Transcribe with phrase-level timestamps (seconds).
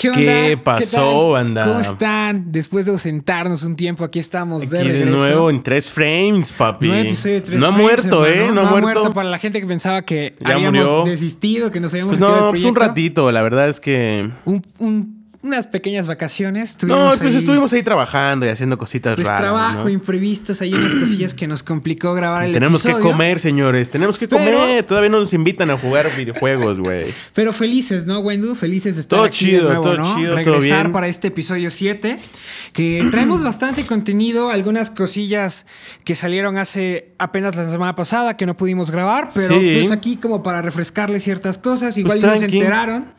[0.00, 0.20] ¿Qué onda?
[0.48, 1.62] ¿Qué pasó, banda?
[1.62, 2.50] ¿Cómo están?
[2.52, 5.16] Después de ausentarnos un tiempo, aquí estamos de Aquí de regreso.
[5.18, 6.86] nuevo en tres frames, papi.
[6.88, 8.50] Nuevo episodio de Tres no ha Frames, muerto, ¿eh?
[8.52, 9.12] No, ha muerto.
[9.12, 11.04] para la gente que pensaba que Ya habíamos murió.
[11.04, 12.80] desistido, que nos habíamos Pues no, del pues un proyecto.
[12.80, 13.32] ratito.
[13.32, 14.30] La verdad es que...
[14.46, 16.76] Un- un- unas pequeñas vacaciones.
[16.86, 19.88] No, pues ahí, estuvimos ahí trabajando y haciendo cositas Pues raras, trabajo, ¿no?
[19.88, 23.88] imprevistos, hay unas cosillas que nos complicó grabar el Tenemos que comer, señores.
[23.88, 24.84] Tenemos que Pero- comer.
[24.84, 27.06] Todavía no nos invitan a jugar videojuegos, güey.
[27.34, 28.54] Pero felices, ¿no, Wendu?
[28.54, 30.16] Felices de estar Todo aquí chido, de nuevo, todo ¿no?
[30.16, 30.92] chido, todo Regresar bien.
[30.92, 32.18] para este episodio 7,
[32.74, 35.64] que traemos bastante contenido, algunas cosillas
[36.04, 39.76] que salieron hace apenas la semana pasada que no pudimos grabar, pero Sí.
[39.78, 43.18] pues aquí como para refrescarles ciertas cosas, igual Pues no se enteraron.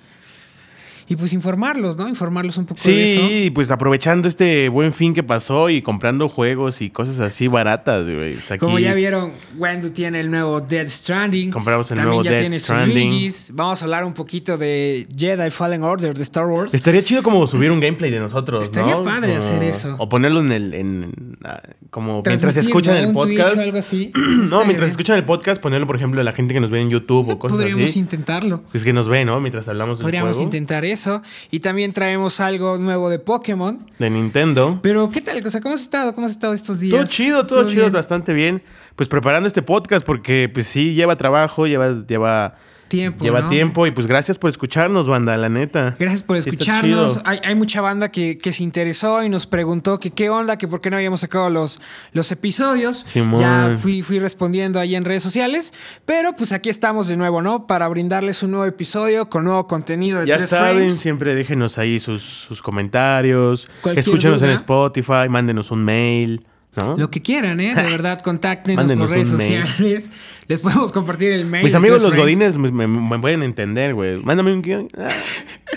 [1.11, 2.07] Y pues informarlos, ¿no?
[2.07, 3.27] Informarlos un poco de eso.
[3.27, 8.05] Sí, pues aprovechando este buen fin que pasó y comprando juegos y cosas así baratas,
[8.05, 8.35] güey.
[8.35, 11.51] Sea, Como ya vieron, Wendu tiene el nuevo Dead Stranding.
[11.51, 13.09] Compramos el También nuevo ya Death tiene Stranding.
[13.09, 13.51] Luigi's.
[13.53, 16.73] Vamos a hablar un poquito de Jedi Fallen Order de Star Wars.
[16.73, 19.04] Estaría chido como subir un gameplay de nosotros, Estaría ¿no?
[19.04, 19.95] padre Como- hacer eso.
[19.99, 20.73] O ponerlo en el...
[20.73, 23.57] En, ah, como mientras escuchan el podcast.
[23.57, 24.12] o algo así.
[24.15, 24.84] no, mientras bien.
[24.91, 27.37] escuchan el podcast, ponerlo, por ejemplo, a la gente que nos ve en YouTube o
[27.37, 27.99] cosas Podríamos así.
[27.99, 28.63] intentarlo.
[28.73, 29.41] Es que nos ve, ¿no?
[29.41, 30.43] Mientras hablamos del Podríamos juego.
[30.45, 31.01] intentar eso.
[31.49, 33.90] Y también traemos algo nuevo de Pokémon.
[33.99, 34.80] De Nintendo.
[34.82, 35.46] Pero, ¿qué tal?
[35.46, 36.13] O sea, ¿cómo has estado?
[36.13, 36.96] ¿Cómo has estado estos días?
[36.96, 37.94] Todo chido, todo chido, bien?
[37.94, 38.63] bastante bien.
[38.96, 42.05] Pues preparando este podcast porque, pues sí, lleva trabajo, lleva...
[42.07, 42.55] lleva
[42.91, 43.47] Tiempo, Lleva ¿no?
[43.47, 45.95] tiempo y pues gracias por escucharnos, banda, la neta.
[45.97, 47.21] Gracias por escucharnos.
[47.23, 50.67] Hay, hay mucha banda que, que se interesó y nos preguntó que qué onda, que
[50.67, 51.79] por qué no habíamos sacado los,
[52.11, 52.98] los episodios.
[53.05, 53.39] Simón.
[53.39, 55.73] Ya fui, fui respondiendo ahí en redes sociales.
[56.05, 57.65] Pero pues aquí estamos de nuevo, ¿no?
[57.65, 60.98] Para brindarles un nuevo episodio con nuevo contenido de Ya tres saben, frames.
[60.98, 63.70] siempre déjenos ahí sus, sus comentarios.
[63.95, 64.50] Escúchenos en.
[64.50, 66.45] Spotify, mándenos un mail,
[66.77, 66.95] ¿no?
[66.97, 67.75] Lo que quieran, ¿eh?
[67.75, 69.66] De verdad, contáctenos por redes mail.
[69.66, 70.09] sociales.
[70.47, 71.63] Les podemos compartir el mail.
[71.63, 74.17] Mis amigos los godines me, me- me pueden entender, güey.
[74.17, 74.88] Mándame un guion.
[74.97, 75.07] Ah,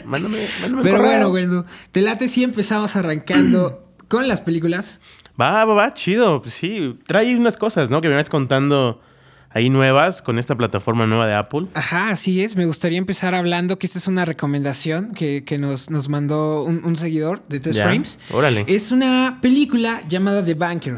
[0.04, 5.00] mándame, mándame Pero bueno, Wendu, te late si empezamos arrancando con las películas.
[5.40, 6.42] Va, va, va, chido.
[6.44, 8.00] Sí, trae unas cosas, ¿no?
[8.00, 9.00] Que me vas contando
[9.54, 11.68] ahí nuevas con esta plataforma nueva de Apple.
[11.72, 12.56] Ajá, así es.
[12.56, 16.84] Me gustaría empezar hablando que esta es una recomendación que, que nos, nos mandó un,
[16.84, 18.18] un seguidor de Test Ya, Frames.
[18.32, 18.64] órale.
[18.68, 20.96] Es una película llamada The Banker.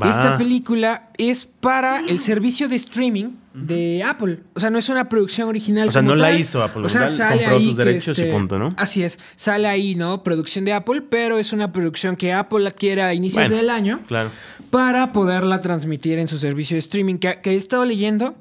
[0.00, 0.08] Va.
[0.08, 4.40] Esta película es para el servicio de streaming de Apple.
[4.54, 5.88] O sea, no es una producción original.
[5.88, 8.22] O sea, como no la hizo Apple, O sea, sale Compró ahí sus derechos y
[8.22, 8.68] este, punto, ¿no?
[8.76, 9.18] Así es.
[9.36, 10.22] Sale ahí, ¿no?
[10.24, 14.00] Producción de Apple, pero es una producción que Apple adquiere a inicios Bueno, del año
[14.08, 14.30] Claro.
[14.70, 17.16] para poderla transmitir en su servicio de streaming.
[17.18, 18.34] Que, que he estado leyendo,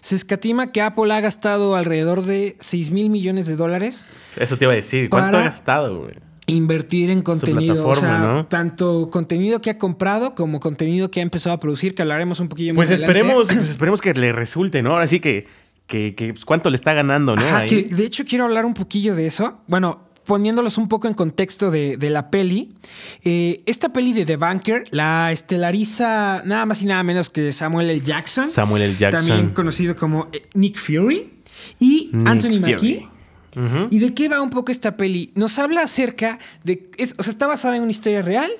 [0.00, 4.04] se escatima que Apple ha gastado alrededor de 6 mil millones de dólares
[4.36, 5.10] Eso te iba a decir.
[5.10, 6.14] ¿Cuánto Para- ha gastado, güey?
[6.50, 7.86] Invertir en contenido.
[7.86, 8.46] O sea, ¿no?
[8.46, 12.48] tanto contenido que ha comprado como contenido que ha empezado a producir, que hablaremos un
[12.48, 13.18] poquillo Pues más adelante.
[13.20, 14.92] esperemos, pues esperemos que le resulte, ¿no?
[14.92, 15.46] Ahora sí que,
[15.86, 17.42] que, que, pues, cuánto le está ganando, ¿no?
[17.42, 17.68] Ajá, Ahí.
[17.68, 19.60] que de hecho quiero hablar un poquillo de eso.
[19.66, 22.72] Bueno, poniéndolos un poco en contexto de, de la peli.
[23.24, 27.90] eh, esta peli de The Banker la estelariza nada más y nada menos que Samuel
[27.90, 28.00] L.
[28.00, 28.48] Jackson.
[28.48, 28.96] Samuel L.
[28.96, 29.26] Jackson.
[29.26, 31.30] También conocido como eh, Nick Fury.
[31.78, 33.08] Y Nick Anthony Fury.
[33.90, 35.32] ¿Y de qué va un poco esta peli?
[35.34, 36.90] Nos habla acerca de.
[36.98, 38.50] es- o sea, está basada en una historia real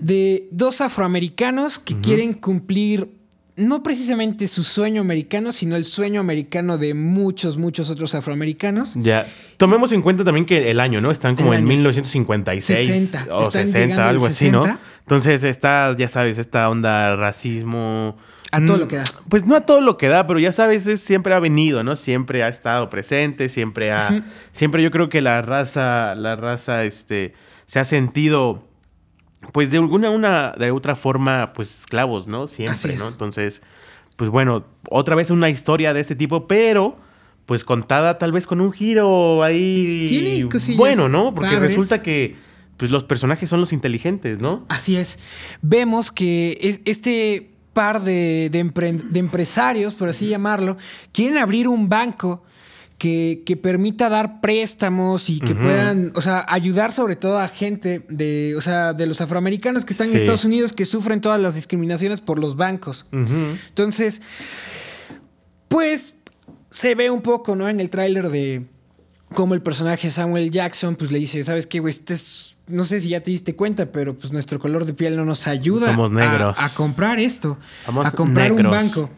[0.00, 3.08] de dos afroamericanos que quieren cumplir
[3.56, 8.94] no precisamente su sueño americano, sino el sueño americano de muchos, muchos otros afroamericanos.
[8.96, 9.28] Ya.
[9.58, 11.12] Tomemos en cuenta también que el año, ¿no?
[11.12, 11.68] Están como El en año.
[11.68, 13.26] 1956 60.
[13.34, 14.62] o Están 60, llegando al algo así, ¿no?
[14.62, 14.80] 60.
[15.02, 18.16] Entonces está, ya sabes, esta onda racismo.
[18.56, 19.04] A todo Mm, lo que da.
[19.28, 21.96] Pues no a todo lo que da, pero ya sabes, es- siempre ha venido, ¿no?
[21.96, 24.24] Siempre ha estado presente, siempre ha.
[24.52, 27.34] Siempre yo creo que la raza, la raza, este,
[27.66, 28.66] se ha sentido.
[29.52, 32.48] Pues de alguna una, de otra forma, pues esclavos, ¿no?
[32.48, 32.98] Siempre, es.
[32.98, 33.08] ¿no?
[33.08, 33.60] Entonces,
[34.16, 36.96] pues bueno, otra vez una historia de ese tipo, pero
[37.46, 41.34] pues contada tal vez con un giro ahí Tiene cosillas bueno, ¿no?
[41.34, 41.68] Porque padres.
[41.72, 42.36] resulta que
[42.78, 44.64] pues los personajes son los inteligentes, ¿no?
[44.70, 45.18] Así es.
[45.60, 50.78] Vemos que es- este par de, de empre- de empresarios, por así llamarlo,
[51.12, 52.42] quieren abrir un banco
[52.96, 58.06] que, que permita dar préstamos y que puedan, o sea, ayudar sobre todo a gente
[58.08, 60.14] de, o sea, de los afroamericanos que están en.
[60.16, 63.04] Estados Unidos que sufren todas las discriminaciones por los bancos.
[63.12, 64.22] Entonces,
[65.68, 66.14] pues
[66.70, 67.68] se ve un poco, ¿no?
[67.68, 68.66] En el tráiler de
[69.34, 71.90] cómo el personaje Samuel Jackson, pues le dice, ¿sabes qué, güey?
[71.92, 75.16] Este es- no sé si ya te diste cuenta, pero pues nuestro color de piel
[75.16, 76.56] no nos ayuda Somos negros.
[76.58, 79.10] A, comprar esto, Somos a comprar un banco.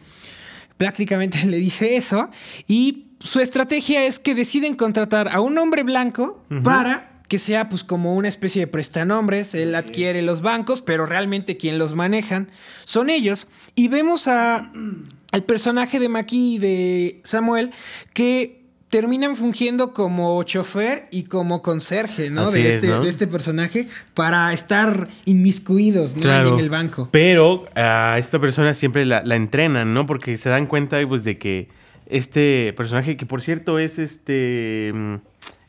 [0.77, 2.29] Prácticamente le dice eso
[2.67, 7.83] y su estrategia es que deciden contratar a un hombre blanco para que sea pues
[7.83, 12.49] como una especie de prestanombres, él adquiere los bancos, pero realmente quien los manejan
[12.85, 13.47] son ellos.
[13.75, 14.71] Y vemos a,
[15.31, 17.71] al personaje de Maki y de Samuel
[18.13, 18.56] que
[18.89, 22.43] terminan fungiendo como chofer y como conserje, ¿no?
[22.43, 23.01] Así De es, este, ¿no?
[23.01, 26.53] de este personaje para estar inmiscuidos, ¿no?
[26.55, 27.09] En el banco.
[27.11, 30.05] Pero a esta persona siempre la, la entrenan, ¿no?
[30.05, 31.67] Porque se dan cuenta pues, de que
[32.05, 34.91] este personaje, que por cierto es este.
[34.93, 35.15] mm,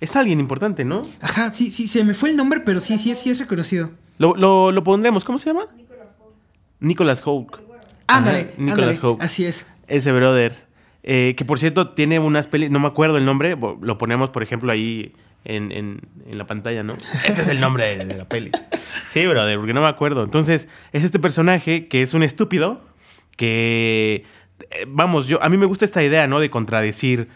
[0.00, 1.03] Es alguien importante, ¿no?
[1.20, 3.91] Ajá, sí, sí, se me fue el nombre, pero sí, sí, es- sí es reconocido.
[4.19, 5.67] Lo, lo- lo pondremos, ¿cómo se llama?
[6.81, 7.20] Nicholas.
[8.06, 9.23] Ándale, Ajá, Nicholas ándale, Holt.
[9.23, 9.67] Así es.
[9.88, 10.68] Ese brother.
[11.10, 14.43] Eh, que por cierto tiene unas pelis, no me acuerdo el nombre, lo ponemos por
[14.43, 15.14] ejemplo ahí
[15.44, 16.96] en, en- en la pantalla, ¿no?
[17.26, 18.50] Este es el nombre de, de la peli.
[19.08, 20.22] Sí, brother, porque no me acuerdo.
[20.22, 22.82] Entonces, es este personaje que es un estúpido,
[23.37, 24.25] que,
[24.70, 26.40] eh, vamos, yo, a mí me gusta esta idea, ¿no?
[26.40, 27.28] De contradecir,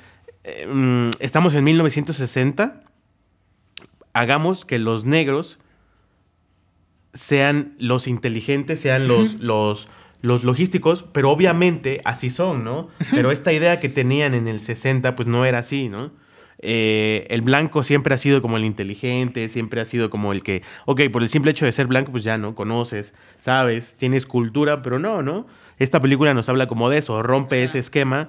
[0.44, 2.82] eh, mm, estamos en 1960,
[4.12, 5.58] hagamos que los negros
[7.14, 9.88] sean los inteligentes, sean los, los,
[10.22, 12.88] los logísticos, pero obviamente así son, ¿no?
[13.10, 16.10] Pero esta idea que tenían en el 60, pues no era así, ¿no?
[16.64, 20.62] Eh, el blanco siempre ha sido como el inteligente, siempre ha sido como el que,
[20.86, 22.54] ok, por el simple hecho de ser blanco, pues ya, ¿no?
[22.54, 25.46] Conoces, sabes, tienes cultura, pero no, ¿no?
[25.78, 28.28] Esta película nos habla como de eso, rompe ese esquema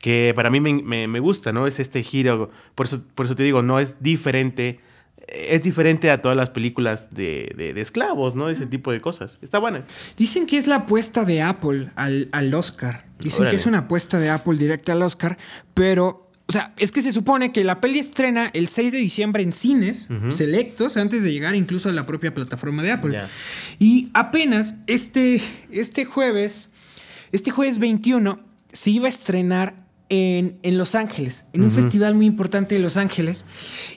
[0.00, 1.66] que para mí me, me- me gusta, ¿no?
[1.66, 4.80] Es este giro, por eso, por eso te digo, no es diferente,
[5.28, 8.48] es diferente a todas las películas de, de- de esclavos, ¿no?
[8.50, 9.38] Ese tipo de cosas.
[9.42, 9.84] Está buena.
[10.16, 13.06] Dicen que es la apuesta de Apple al, al Oscar.
[13.20, 13.50] Dicen Órale.
[13.56, 15.38] que es una apuesta de Apple directa al Oscar,
[15.72, 19.42] pero, o sea, es que se supone que la peli estrena el 6 de diciembre
[19.42, 23.20] en cines selectos, antes de llegar incluso a la propia plataforma de Apple.
[23.78, 26.70] Y apenas este, este jueves,
[27.32, 28.40] este jueves 21,
[28.72, 29.74] se iba a estrenar
[30.08, 33.46] en, en Los Ángeles, en un festival muy importante de Los Ángeles.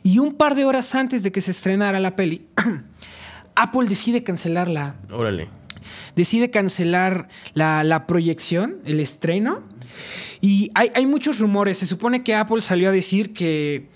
[0.04, 2.48] Y un par de horas antes de que se estrenara la peli,
[3.56, 5.50] Apple decide cancelarla Órale.
[6.16, 9.64] decide cancelar la, la proyección, el estreno.
[10.42, 11.80] Y hay, hay muchos rumores.
[11.80, 13.90] Se supone que Apple salió a decir que,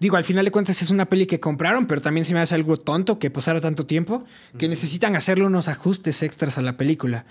[0.00, 2.54] digo, al final de cuentas es una peli que compraron, pero también se me hace
[2.54, 4.24] algo tonto que pasara tanto tiempo,
[4.58, 7.26] que necesitan hacerle unos ajustes extras a la película.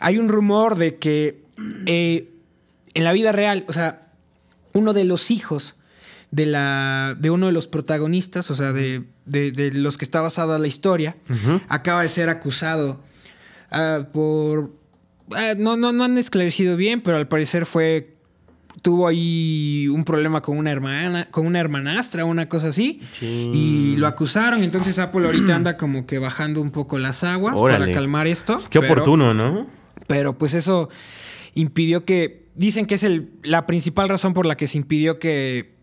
[0.00, 1.42] Hay un rumor de que
[1.86, 2.30] eh,
[2.94, 4.08] en la vida real, o sea,
[4.72, 5.76] uno de los hijos
[6.30, 10.20] de, la, de uno de los protagonistas, o sea, de, de- de los que está
[10.20, 11.16] basada la historia,
[11.68, 13.00] acaba de ser acusado
[13.70, 14.72] ah, por...
[15.32, 18.10] ah, no, no, no han esclarecido bien, pero al parecer fue...
[18.82, 23.00] Tuvo ahí un problema con una hermana, con una hermanastra, una cosa así.
[23.22, 24.64] Y lo acusaron.
[24.64, 27.84] Entonces Apple ahorita anda como que bajando un poco las aguas Órale.
[27.86, 28.54] para calmar esto.
[28.54, 29.68] Pues qué pero- oportuno, ¿no?
[30.08, 30.88] pero pues eso
[31.54, 32.43] impidió que.
[32.54, 35.74] Dicen que es el, la principal razón por la que se impidió que.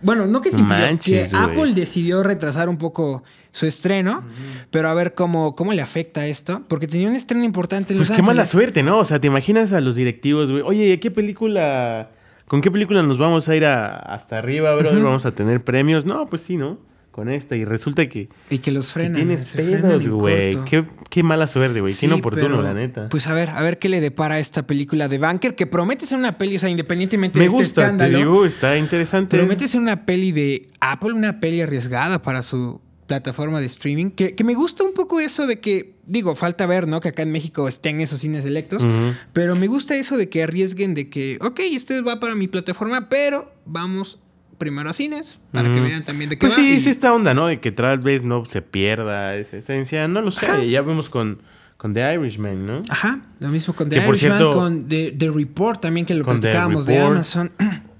[0.00, 1.36] Bueno, no que se impidió, Manches, que.
[1.36, 3.22] Apple decidió retrasar un poco
[3.52, 4.22] su estreno,
[4.70, 8.10] pero a ver cómo, cómo le afecta esto, porque tenía un estreno importante en Pues
[8.10, 8.98] Los qué mala suerte, ¿no?
[8.98, 10.62] O sea, te imaginas a los directivos, güey.
[10.64, 12.10] Oye, ¿qué película?
[12.46, 14.92] ¿Con qué película nos vamos a ir a- hasta arriba, bro?
[15.02, 16.04] ¿Vamos a tener premios?
[16.04, 16.78] No, pues sí, ¿no?
[17.14, 17.54] Con esta.
[17.54, 19.14] Y resulta que, Y que los que frenan.
[19.14, 20.50] tienes se frenan pedos, güey.
[20.64, 21.92] Qué, qué mala suerte, güey.
[21.92, 23.08] Sí, Qué inoportuno, la neta.
[23.08, 26.06] Pues a ver, a ver qué le depara a esta película de Banker, que promete
[26.06, 28.10] ser una peli, o sea, independientemente Me de este gusta, escándalo.
[28.12, 29.36] te digo, está interesante.
[29.36, 34.10] Promete ser una peli de Apple, una peli arriesgada para su plataforma de streaming.
[34.10, 37.00] Que, que me gusta un poco eso de que, digo, falta ver, ¿no?
[37.00, 38.82] Que acá en México estén esos cines selectos.
[38.82, 39.14] Ujú.
[39.32, 43.08] Pero me gusta eso de que arriesguen de que, ok, esto va para mi plataforma,
[43.08, 44.18] pero vamos
[44.58, 46.56] primero a cines para que vean también de qué Pues va.
[46.56, 47.46] sí, y- sí, esta onda, ¿no?
[47.46, 50.08] De que tal vez no se pierda esa esencia.
[50.08, 50.46] No lo sé.
[50.46, 50.62] Ajá.
[50.62, 51.40] Ya vemos con,
[51.76, 52.82] con The Irishman, ¿no?
[52.88, 56.24] Ajá, lo mismo con The Que, Irishman, cierto, con The, The Report también, que lo
[56.24, 56.98] platicábamos de.
[57.00, 57.50] Amazon.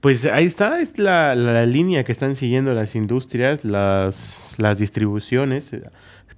[0.00, 5.72] Pues ahí está, es la, la línea que están siguiendo las industrias, las, las distribuciones.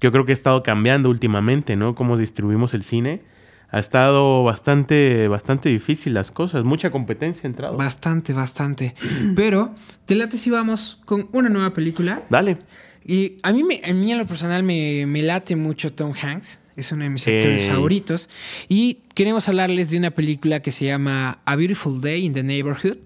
[0.00, 1.94] Yo creo que ha estado cambiando últimamente, ¿no?
[1.94, 3.22] Cómo distribuimos el cine.
[3.74, 7.76] Ha estado bastante, bastante difícil las cosas, mucha competencia ha entrado.
[7.76, 8.94] Bastante, bastante.
[9.34, 9.74] Pero,
[10.04, 12.22] te late si vamos con una nueva película.
[12.30, 12.58] Dale.
[13.04, 16.60] Y a mí, a mí en lo personal me, me late mucho Tom Hanks.
[16.76, 18.28] Es uno de mis actores favoritos.
[18.68, 22.98] Y queremos hablarles de una película que se llama A Beautiful Day in the Neighborhood.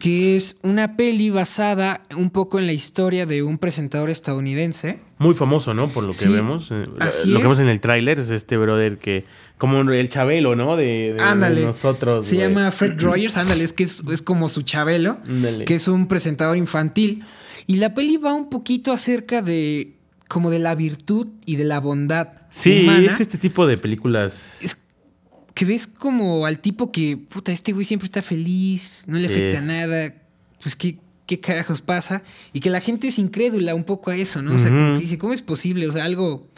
[0.00, 4.98] Que es una peli basada un poco en la historia de un presentador estadounidense.
[5.18, 5.86] Muy famoso, ¿no?
[5.88, 6.68] Por lo que Sí, vemos.
[6.72, 7.42] eh, lo- así lo que es.
[7.44, 9.24] vemos en el tráiler es este brother que...
[9.62, 10.76] Como el Chabelo, ¿no?
[10.76, 12.26] De, de- nosotros.
[12.26, 13.36] Se llama Fred Rogers.
[13.36, 15.18] Ándale, es que es, es como su chabelo.
[15.24, 15.64] Ándale.
[15.66, 17.24] que es un presentador infantil.
[17.68, 19.94] Y la peli va un poquito acerca de
[20.26, 23.06] como de la virtud y de la bondad Sí, humana.
[23.08, 24.56] es este tipo de películas.
[24.60, 24.76] Es
[25.54, 29.34] que ves como al tipo que, puta, este güey siempre está feliz, no le Sí.
[29.34, 30.12] afecta nada,
[30.60, 32.24] pues qué, qué carajos pasa.
[32.52, 34.54] Y que la gente es incrédula un poco a eso, ¿no?
[34.54, 35.86] O sea, como que dice, ¿cómo es posible?
[35.86, 36.50] O sea, algo...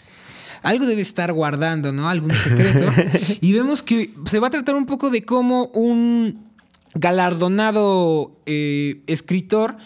[0.64, 2.08] Algo debe estar guardando, ¿no?
[2.08, 2.92] Algún secreto.
[3.40, 6.44] y vemos que se va a tratar un poco de cómo un,
[6.94, 9.76] galardonado eh, escritor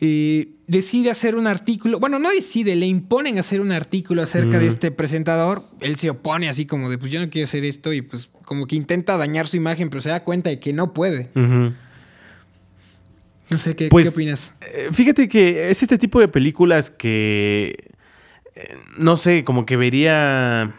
[0.00, 4.66] eh, decide hacer un artículo, bueno, no decide, le imponen hacer un artículo acerca de
[4.66, 8.00] este presentador, él se opone así como de, pues yo no quiero hacer esto y
[8.00, 11.28] pues como que intenta dañar su imagen, pero se da cuenta de que no puede.
[11.34, 11.74] No
[13.58, 14.54] sé, ¿qué, Pues, ¿qué opinas?
[14.60, 17.89] Eh, Fíjate que es este tipo de películas que.
[18.98, 20.74] No sé, como que vería.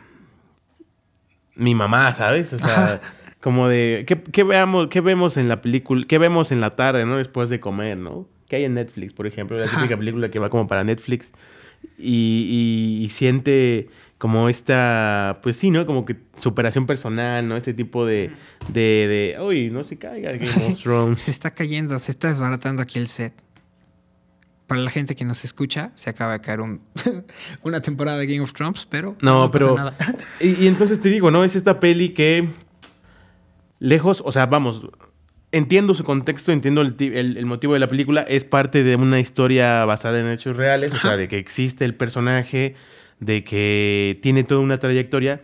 [1.56, 2.54] Mi mamá, ¿sabes?
[2.54, 3.02] O sea,
[3.42, 4.06] como de.
[4.08, 6.06] ¿qué, qué veamos, ¿Qué vemos en la película?
[6.08, 7.18] ¿Qué vemos en la tarde, ¿no?
[7.18, 8.28] Después de comer, ¿no?
[8.48, 9.58] ¿Qué hay en Netflix, por ejemplo?
[9.58, 11.32] La típica película que va como para Netflix.
[11.98, 15.86] Y, y- y siente como esta, pues sí, ¿no?
[15.88, 17.58] Como que superación personal, ¿no?
[17.58, 18.32] Este tipo de,
[18.70, 21.22] de, de uy, no se caiga Game of Thrones.
[21.24, 23.34] Se está cayendo, se está desbaratando aquí el set.
[24.72, 26.82] Para la gente que nos escucha, se acaba de caer un-
[27.64, 29.76] una temporada de Game of Thrones, pero No, pasa pero.
[29.76, 29.98] nada.
[30.40, 31.44] Y, y entonces te digo, ¿no?
[31.44, 32.48] Es esta peli que.
[33.80, 34.88] Lejos, o sea, vamos.
[35.52, 38.22] Entiendo su contexto, entiendo el, ti- el- el motivo de la película.
[38.22, 41.94] Es parte de una historia basada en hechos reales, o sea, de que existe el
[41.96, 42.76] personaje,
[43.20, 45.42] de que tiene toda una trayectoria.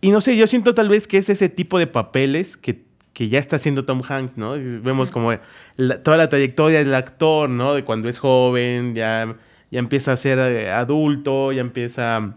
[0.00, 2.84] Y no sé, yo siento tal vez que es ese tipo de papeles que,
[3.18, 4.52] que ya está haciendo Tom Hanks, ¿no?
[4.52, 5.32] Vemos como
[5.76, 7.74] la- toda la trayectoria del actor, ¿no?
[7.74, 9.34] De cuando es joven, ya,
[9.72, 12.34] ya empieza a ser eh, adulto, ya empieza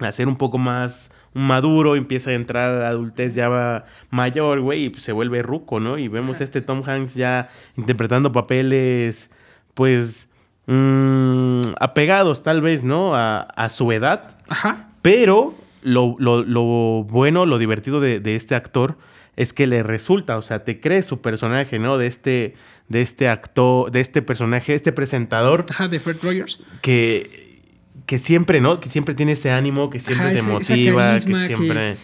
[0.00, 4.60] a ser un poco más maduro, empieza a entrar a la adultez ya va mayor,
[4.60, 5.98] güey, y pues se vuelve ruco, ¿no?
[5.98, 9.28] Y vemos a este Tom Hanks ya interpretando papeles,
[9.74, 10.28] pues,
[10.66, 13.16] mm, apegados tal vez, ¿no?
[13.16, 14.36] A, a su edad.
[14.48, 14.88] Ajá.
[15.02, 16.62] Pero lo, lo- lo
[17.02, 18.96] bueno, lo divertido de, de este actor
[19.36, 21.98] es que le resulta, o sea, te crees su personaje, ¿no?
[21.98, 22.54] De este,
[22.88, 26.60] de este actor, de este personaje, este presentador Ajá, de Fred Rogers.
[26.82, 27.60] que,
[28.06, 28.80] que siempre, ¿no?
[28.80, 31.96] Que siempre tiene ese ánimo, que siempre Ajá, te ese- motiva, carisma que que- siempre...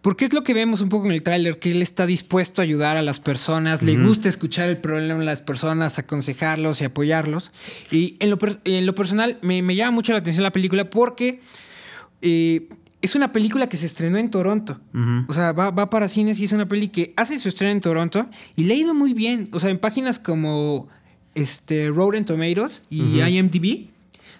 [0.00, 2.64] Porque es lo que vemos un poco en el tráiler, que él está dispuesto a
[2.64, 7.50] ayudar a las personas, le gusta escuchar el problema de las personas, aconsejarlos y apoyarlos.
[7.90, 11.40] Y en lo, en lo personal me, me llama mucho la atención la película porque
[12.22, 12.68] eh,
[13.00, 14.80] es una película que se estrenó en Toronto.
[15.28, 17.80] O sea, va, va para cines y es una peli que hace su estreno en
[17.80, 19.48] Toronto y le ha ido muy bien.
[19.52, 20.88] O sea, en páginas como
[21.34, 23.26] este, Rotten Tomatoes y Ujú.
[23.28, 23.86] IMDb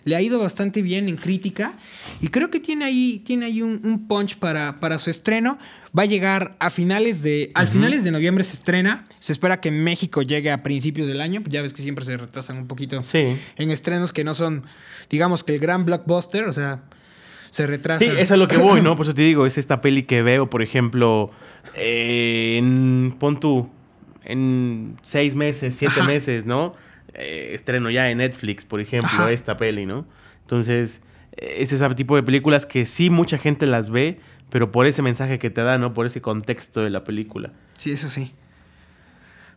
[0.05, 1.75] le ha ido bastante bien en crítica
[2.21, 5.59] y creo que tiene ahí, tiene ahí un, un punch para, para su estreno.
[5.97, 7.51] Va a llegar a finales de...
[7.55, 9.07] Al finales de noviembre se estrena.
[9.19, 11.43] Se espera que México llegue a principios del año.
[11.49, 13.37] Ya ves que siempre se retrasan un poquito Sí.
[13.57, 14.65] en estrenos que no son,
[15.11, 16.45] digamos que el gran blockbuster.
[16.45, 16.83] O sea,
[17.51, 18.05] se retrasa.
[18.05, 18.97] Sí, es a lo que voy, ¿no?
[18.97, 21.31] Por eso te digo, es esta peli que veo, por ejemplo,
[21.75, 23.71] eh, en, pon tú,
[24.25, 26.07] en seis meses, siete Ajá.
[26.07, 26.75] meses, ¿no?
[27.15, 29.33] Eh, estreno ya en Netflix, por ejemplo, Ajá.
[29.33, 30.07] esta peli, ¿no?
[30.43, 31.01] Entonces,
[31.37, 35.03] eh, es ese tipo de películas que sí mucha gente las ve, pero por ese
[35.03, 35.95] mensaje que te da, ¿no?
[35.95, 37.53] Por ese contexto de la película.
[37.77, 38.33] Sí, eso sí.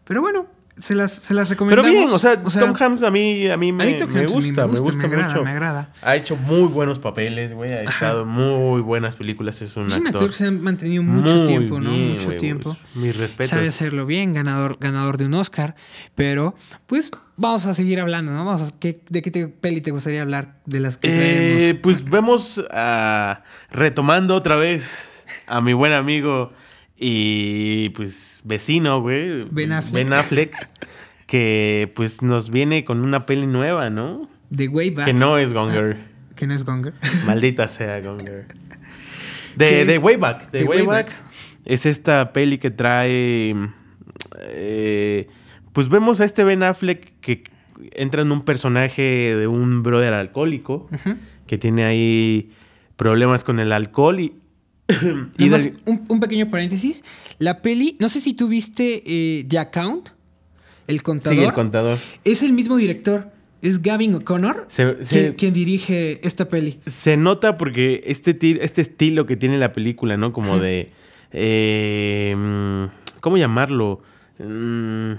[0.06, 0.48] Pero bueno,
[0.78, 1.92] se las, se las Pero recomendamos.
[1.92, 5.06] bien, o sea, Tom Hanks a mí, a mí me, me gusta, me gusta, me
[5.06, 5.44] agrada, mucho.
[5.44, 5.90] me agrada.
[6.02, 7.72] Ha hecho muy buenos papeles, güey.
[7.72, 9.62] Ha estado muy buenas películas.
[9.62, 10.22] Es un Es un actor.
[10.22, 11.92] actor que se ha mantenido mucho Muy tiempo, ¿no?
[11.92, 12.76] Mucho tiempo.
[12.82, 13.50] pues, mis respetos.
[13.50, 15.76] Sabe hacerlo bien, ganador, ganador de un Oscar.
[16.16, 16.56] Pero,
[16.88, 18.46] pues, vamos a seguir hablando, ¿no?
[18.46, 20.56] Vamos a, ¿qué- ¿De qué te- peli te gustaría hablar?
[20.66, 21.80] De las que Eh, traemos.
[21.84, 25.10] pues vemos ah, retomando otra vez
[25.48, 26.54] a mi buen amigo
[27.04, 29.46] y pues vecino, güey.
[29.52, 29.94] Ben Affleck.
[29.94, 30.70] Ben Affleck,
[31.26, 34.30] que pues nos viene con una peli nueva, ¿no?
[34.56, 35.06] The Way Back.
[35.06, 35.98] Que no es Gonger.
[36.36, 36.94] Que no es Gonger.
[37.26, 38.48] Maldita sea Gonger.
[39.58, 40.52] ¿Qué De, de Wayback.
[40.52, 40.88] De The Wayback.
[41.08, 41.12] Wayback.
[41.66, 43.56] Es esta peli que trae.
[44.48, 45.28] eh,
[45.74, 47.44] pues vemos a este Ben Affleck que
[47.94, 50.88] entra en un personaje de un brother alcohólico
[51.48, 52.52] que tiene ahí
[52.96, 54.36] problemas con el alcohol y.
[55.38, 57.04] y del- un, un pequeño paréntesis.
[57.40, 60.10] La peli, no sé si tú viste eh, The Account,
[60.88, 61.36] el contador.
[61.36, 61.98] sigue el contador.
[62.24, 63.32] es el mismo director.
[63.62, 66.80] Es Gavin O'Connor Se, quien, se- quien dirige esta peli.
[66.88, 70.34] se nota porque este, este estilo que tiene la película, ¿no?
[70.34, 70.64] Como Ajá.
[70.64, 70.92] de.
[71.32, 72.86] eh, mm,
[73.20, 74.02] ¿Cómo llamarlo?
[74.40, 75.12] Mm,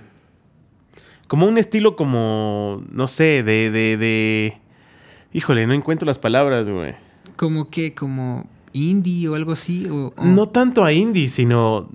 [1.29, 2.83] como un estilo como.
[2.91, 4.59] No sé, de, de, de.
[5.33, 6.95] Híjole, no encuentro las palabras, güey.
[7.37, 9.87] Como que, como indie o algo así.
[9.91, 11.91] O, o- No tanto a indie, sino.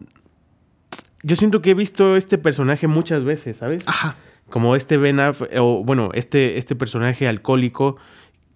[1.23, 3.83] Yo siento que he visto este personaje muchas veces, ¿sabes?
[3.87, 4.15] Ajá.
[4.49, 7.97] Como este Ben Aff- o bueno, este, este personaje alcohólico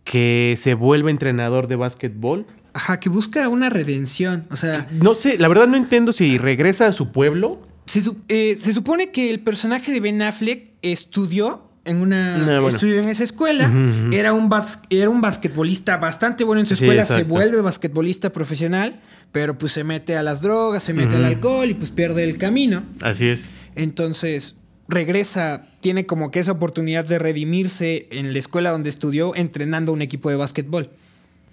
[0.03, 2.45] que se vuelve entrenador de básquetbol.
[2.73, 4.45] Ajá, que busca una redención.
[4.51, 7.61] O sea, No sé, la verdad no entiendo si regresa a su pueblo.
[7.85, 12.67] se, eh, se supone que el personaje de Ben Affleck estudió en una Ah, bueno.
[12.67, 13.71] estudió en esa escuela,
[14.11, 18.31] era un bas- era un basquetbolista bastante bueno en su Sí, escuela, se vuelve basquetbolista
[18.31, 18.99] profesional,
[19.31, 22.37] pero pues se mete a las drogas, se mete al alcohol y pues pierde el
[22.37, 22.83] camino.
[23.01, 23.41] Así es.
[23.75, 24.55] Entonces
[24.87, 30.01] regresa, tiene como que esa oportunidad de redimirse en la escuela donde estudió entrenando un
[30.01, 30.89] equipo de básquetbol.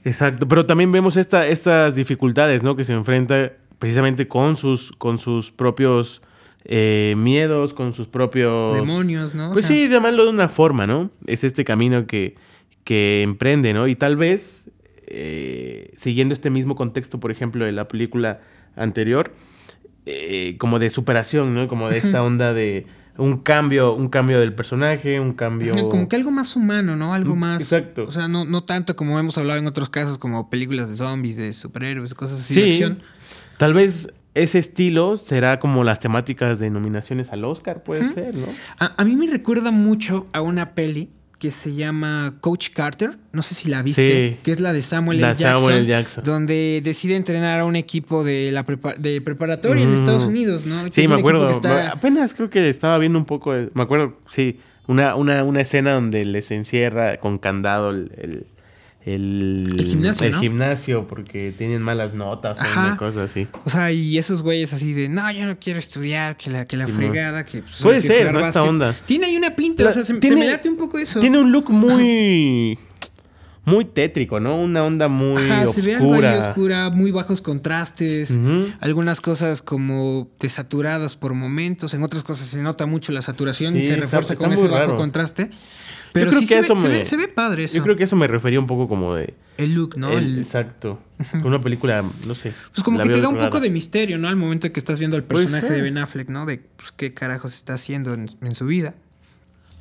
[0.05, 2.77] Exacto, pero también vemos esta, estas dificultades, ¿no?
[2.77, 6.21] Que se enfrenta precisamente con sus, con sus propios
[6.69, 8.75] eh, miedos, con sus propios...
[8.75, 9.51] Demonios, ¿no?
[9.51, 11.11] O Pues sea, sí, llamarlo de una forma, ¿no?
[11.27, 12.37] Es este camino que,
[12.85, 13.89] que emprende, ¿no?
[13.89, 14.71] Y tal vez,
[15.07, 18.41] eh, siguiendo este mismo contexto, por ejemplo, de la película
[18.77, 19.33] anterior,
[20.07, 21.69] eh, como de superación, ¿no?
[21.69, 25.89] Como de esta onda de un cambio, un cambio del personaje, un cambio...
[25.89, 27.15] Como que algo más humano, ¿no?
[27.15, 27.63] Algo Mm, más.
[27.63, 28.05] exacto.
[28.05, 31.37] O sea, no, no tanto como hemos hablado en otros casos, como películas de zombies,
[31.37, 32.99] de superhéroes, cosas así de Sí, acción.
[33.57, 38.47] tal vez ese estilo será como las temáticas de nominaciones al Oscar, puede ser, ¿no?
[38.79, 43.17] A, a mí me recuerda mucho a una peli que se llama Coach Carter.
[43.33, 44.31] No sé si la viste.
[44.31, 44.37] Sí.
[44.43, 45.37] Que es la de Samuel La L.
[45.39, 45.59] Jackson.
[45.61, 45.87] Samuel.
[45.87, 46.25] Jackson.
[46.25, 49.95] Donde decide entrenar a un equipo de la prepa- de preparatoria en Mm.
[49.95, 50.85] Estados Unidos, ¿no?
[50.87, 51.49] Que Sí, me acuerdo.
[51.49, 53.53] está- Apenas creo que estaba viendo un poco.
[53.53, 54.59] de- me acuerdo, sí.
[54.89, 58.11] Una, una, una escena donde les encierra con candado el.
[58.17, 58.47] el
[59.15, 60.41] el, El gimnasio, el ¿no?
[60.41, 62.81] gimnasio porque tienen malas notas o Ajá.
[62.89, 63.47] una cosa así.
[63.65, 66.77] O sea, y esos güeyes así de, no, yo no quiero estudiar, que la, que
[66.77, 67.63] la Sí, fregada, que...
[67.63, 68.41] pues, Puede que ser, ¿no?
[68.41, 68.69] Esta básquet".
[68.71, 68.95] onda.
[69.07, 71.21] Tiene ahí una pinta, La- o sea, se, me late un poco eso.
[71.21, 72.79] Tiene un look muy.
[73.65, 74.57] Muy tétrico, ¿no?
[74.59, 76.89] Una onda muy Ajá, se ve algo ahí oscura.
[76.89, 78.31] muy bajos contrastes,
[78.81, 83.83] algunas cosas como desaturadas por momentos, en otras cosas se nota mucho la saturación y
[83.83, 84.97] se refuerza está con ese bajo raro.
[84.97, 85.51] contraste.
[86.13, 87.77] Pero creo sí que se, eso ve, se, me- ve, se ve padre eso.
[87.77, 89.35] Yo creo que eso me refería un poco como de.
[89.57, 90.11] El look, ¿no?
[90.13, 91.01] el- El- exacto.
[91.45, 92.53] Una película, no sé.
[92.73, 94.29] pues como que te da un poco de misterio, ¿no?
[94.29, 95.83] Al momento que estás viendo al personaje de.
[95.83, 96.47] Ben Affleck, ¿no?
[96.47, 98.95] De pues, qué carajos está haciendo en, en su vida.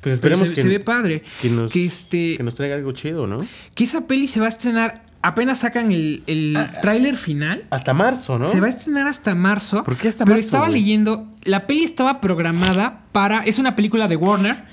[0.02, 1.22] Pero esperemos se, que, se ve padre.
[1.42, 2.36] que nos, que este...
[2.36, 3.38] que nos traiga algo chido, ¿no?
[3.74, 7.64] Que esa peli se va a estrenar, apenas sacan el, el Ah, tráiler final.
[7.70, 8.46] Hasta marzo, ¿no?
[8.46, 9.82] Se va a estrenar hasta marzo.
[9.82, 10.80] ¿Por qué hasta pero marzo, estaba güey?
[10.80, 14.64] leyendo, la peli estaba programada para, es una película de Warner.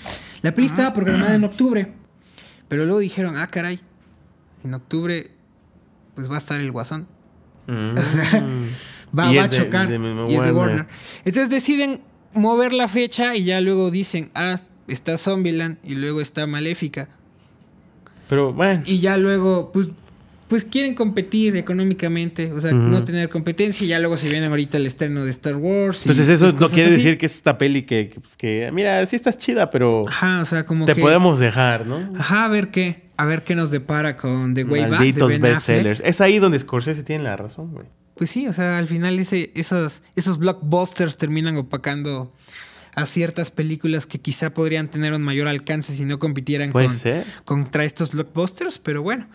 [0.42, 1.92] La peli estaba programada en octubre.
[2.68, 3.80] Pero luego dijeron, ah, caray,
[4.63, 5.32] en octubre
[6.15, 7.08] pues va a estar el Guasón.
[7.67, 7.95] Mm.
[9.17, 9.88] Va, a de- chocar.
[9.88, 9.95] de
[10.30, 10.52] y es de.
[10.52, 10.88] Warner.
[11.24, 12.02] Entonces deciden
[12.34, 17.08] mover la fecha y ya luego dicen, ah, está Zombieland y luego está Maléfica.
[18.28, 19.91] Pero bueno, Y ya luego, pues,
[20.47, 23.84] pues quieren competir económicamente, o sea, no tener competencia.
[23.86, 26.05] Y ya luego se viene ahorita el estreno de Star Wars.
[26.05, 26.97] y, entonces eso pues, no quiere así.
[26.97, 30.41] decir que es esta peli que, que, pues, que, mira, sí estás chida, pero Ajá,
[30.41, 31.01] o sea, como te que...
[31.01, 32.10] podemos dejar, ¿no?
[32.17, 33.05] Ajá, a ver qué.
[33.17, 35.41] A ver qué nos depara con The Way Back Malditos Affleck.
[35.41, 36.01] bestsellers.
[36.03, 37.88] Es ahí donde Scorsese tiene la razón, güey.
[38.15, 42.34] Pues sí, o sea, al final ese, esos, esos blockbusters terminan opacando
[42.93, 46.97] a ciertas películas que quizá podrían tener un mayor alcance si no compitieran Puede con,
[46.97, 47.25] ser.
[47.43, 49.27] contra estos blockbusters, pero bueno.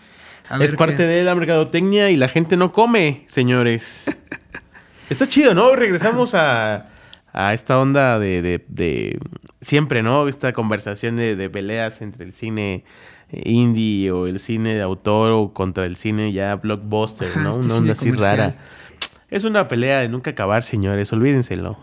[0.50, 4.04] A Es parte qué- de la mercadotecnia y la gente no come, señores.
[5.10, 5.74] Está chido, ¿no?
[5.74, 6.88] Regresamos a,
[7.32, 9.18] a esta onda de, de- de
[9.60, 10.28] siempre, ¿no?
[10.28, 12.84] Esta conversación de, de peleas entre el cine
[13.32, 17.50] indie o el cine de autor o contra el cine ya blockbuster, Ajá, ¿no?
[17.50, 18.36] este Una onda así comercial.
[18.38, 18.54] rara.
[19.30, 21.78] Es una pelea de nunca acabar, señores, olvídenselo.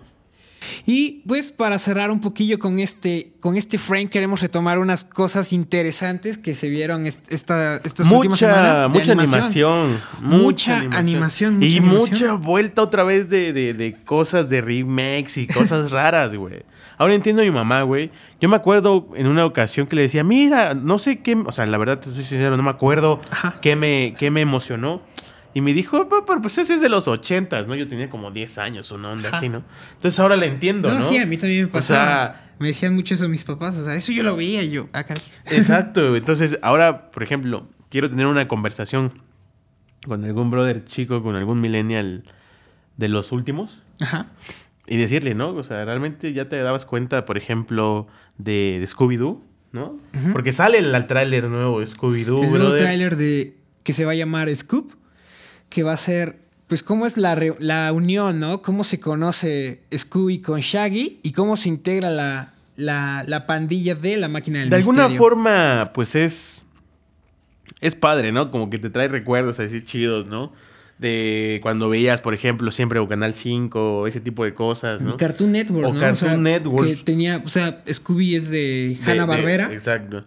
[0.86, 5.54] Y pues para cerrar un poquillo con este, con este frame, queremos retomar unas cosas
[5.54, 8.90] interesantes que se vieron est- esta, estas últimas semanas.
[8.90, 10.00] Mucha, de mucha animación.
[10.22, 15.48] Mucha animación, y mucha mucha vuelta otra vez de, de- de cosas de remakes y
[15.48, 16.64] cosas raras, güey.
[17.00, 18.10] Ahora entiendo a mi mamá, güey.
[18.42, 21.66] Yo me acuerdo en una ocasión que le decía, mira, no sé qué, o sea,
[21.68, 23.20] la verdad te soy sincero, no me acuerdo
[23.62, 25.02] qué me, qué me emocionó.
[25.58, 27.74] Y me dijo, "Pa- pero pues ese es de los ochentas, ¿no?
[27.74, 29.38] Yo tenía como 10 años, una onda Ajá.
[29.38, 29.64] así, ¿no?
[29.96, 31.02] Entonces ahora le entiendo, No, ¿no?
[31.02, 32.06] sí, a mí también me O pasaba.
[32.06, 35.04] sea, me decían mucho eso mis papás, o sea, eso yo lo veía yo, ah.
[35.50, 36.16] Exacto.
[36.16, 39.14] Entonces, ahora, por ejemplo, quiero tener una conversación
[40.06, 42.24] con algún brother chico, con algún millennial
[42.98, 44.28] de los últimos Ajá.
[44.86, 45.50] y decirle, ¿no?
[45.56, 48.06] O sea, realmente ya te dabas cuenta, por ejemplo,
[48.38, 49.42] de, de Scooby-Doo,
[49.72, 49.98] ¿no?
[50.34, 54.12] Porque sale el, el tráiler nuevo de Scooby-Doo, el nuevo tráiler de que se va
[54.12, 54.92] a llamar Scoop,
[55.70, 58.62] que va a ser, pues, cómo es la, re- la unión, ¿no?
[58.62, 64.18] Cómo se conoce Scooby con Shaggy y cómo se integra la, la, la pandilla de
[64.18, 66.64] la máquina del De alguna forma, pues es.
[67.82, 68.50] Es padre, ¿no?
[68.50, 70.52] Como que te trae recuerdos así chidos, ¿no?
[70.98, 75.16] De cuando veías, por ejemplo, siempre o Canal 5, o ese tipo de cosas, ¿no?
[75.18, 76.00] Cartoon Network, O ¿no?
[76.00, 76.88] Cartoon Network.
[76.88, 79.72] Que tenía, o sea, Scooby es de De- Hanna de- Barbera.
[79.74, 80.26] Exacto.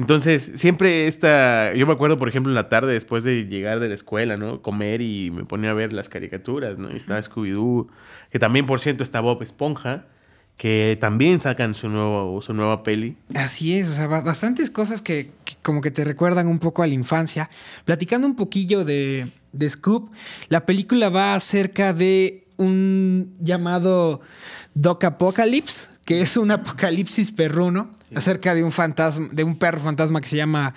[0.00, 1.74] Entonces, siempre esta.
[1.74, 4.62] Yo me acuerdo, por ejemplo, en la tarde después de llegar de la escuela, ¿no?
[4.62, 6.90] Comer y me ponía a ver las caricaturas, ¿no?
[6.90, 7.86] Y estaba Scooby-Doo,
[8.30, 10.06] que también, por cierto, está Bob Esponja,
[10.56, 13.18] que también sacan su, nuevo, su nueva peli.
[13.34, 16.94] Así es, o sea, bastantes cosas que, como que te recuerdan un poco a la
[16.94, 17.50] infancia.
[17.84, 20.10] Platicando un poquillo de, de Scoop,
[20.48, 24.22] la película va acerca de un llamado
[24.72, 30.20] Doc Apocalypse, que es un apocalipsis perruno, acerca de un fantasma, de un perro fantasma
[30.20, 30.74] que se llama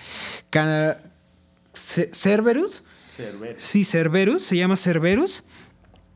[1.74, 2.84] Cerberus.
[2.98, 3.62] Cerberus.
[3.62, 5.44] Sí, Cerberus, se llama Cerberus.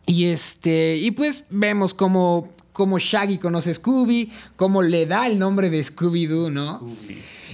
[0.05, 5.39] Y este, y pues vemos como cómo Shaggy conoce a Scooby, cómo le da el
[5.39, 6.87] nombre de Scooby-Doo, ¿no?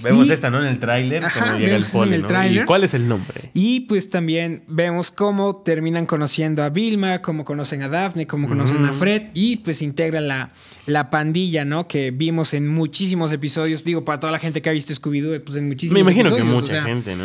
[0.02, 0.60] Vemos esta, ¿no?
[0.60, 3.48] En el tráiler, cuando llega el poli, ¿Y cuál es el nombre?
[3.54, 8.84] Y pues también vemos cómo terminan conociendo a Vilma, cómo conocen a Daphne, cómo conocen
[8.84, 10.50] a Fred y pues integran la,
[10.84, 11.88] la pandilla, ¿no?
[11.88, 13.82] Que vimos en muchísimos episodios.
[13.82, 16.04] Digo, para toda la gente que ha visto Scooby-Doo, pues en muchísimos episodios.
[16.04, 17.24] Me imagino que mucha gente, ¿no?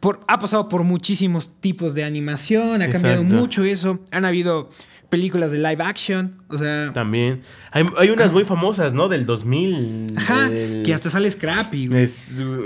[0.00, 4.00] Por, ha pasado por muchísimos tipos de animación, ha cambiado mucho eso.
[4.12, 4.70] Han habido
[5.14, 6.90] películas de live action, o sea...
[6.92, 7.42] También.
[7.70, 9.08] Hay, unas muy famosas, ¿no?
[9.08, 10.14] Del 2000.
[10.16, 10.50] Ajá,
[10.84, 12.08] que hasta sale Scrappy, güey.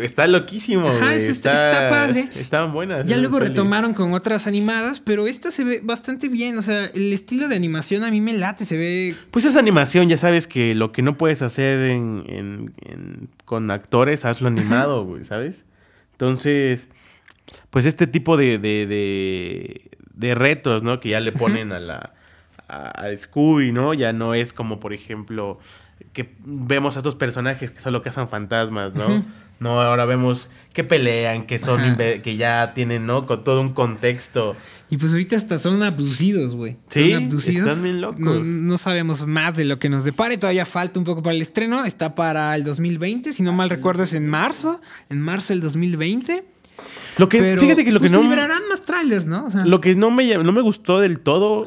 [0.03, 2.31] está loquísimo, Ajá, está, está, padre.
[2.35, 3.05] Estaban buenas.
[3.05, 7.13] Ya luego retomaron con otras animadas, pero esta se ve bastante bien, o sea, el
[7.13, 9.15] estilo de animación a mí me late, se ve...
[9.31, 12.73] Pues esa animación, ya sabes que lo que no puedes hacer en,
[13.45, 15.67] con actores, hazlo animado, güey, ¿sabes?
[16.13, 16.89] Entonces,
[17.69, 20.99] pues este tipo de, de, de retos, ¿no?
[20.99, 22.15] Que ya le ponen a la
[22.69, 23.95] a, Scooby, ¿no?
[23.95, 25.59] Ya no es como, por ejemplo,
[26.13, 29.25] que vemos a estos personajes que solo cazan fantasmas, ¿no?
[29.61, 33.27] No, ahora vemos que pelean, que son que ya tienen, ¿no?
[33.27, 34.55] Con todo un contexto.
[34.91, 36.77] Y pues ahorita hasta son abducidos, güey.
[36.89, 38.47] Sí, están bien locos.
[38.47, 40.39] No, sabemos más de lo que nos depare.
[40.39, 41.85] Todavía falta un poco para el estreno.
[41.85, 43.33] Está para el 2020.
[43.33, 44.81] Si no mal recuerdo, es en marzo.
[45.11, 46.45] En marzo del 2020.
[47.19, 48.23] Lo que, fíjate que lo que pues, no.
[48.23, 49.49] liberarán más trailers, ¿no?
[49.65, 51.65] lo que no me, no me gustó del todo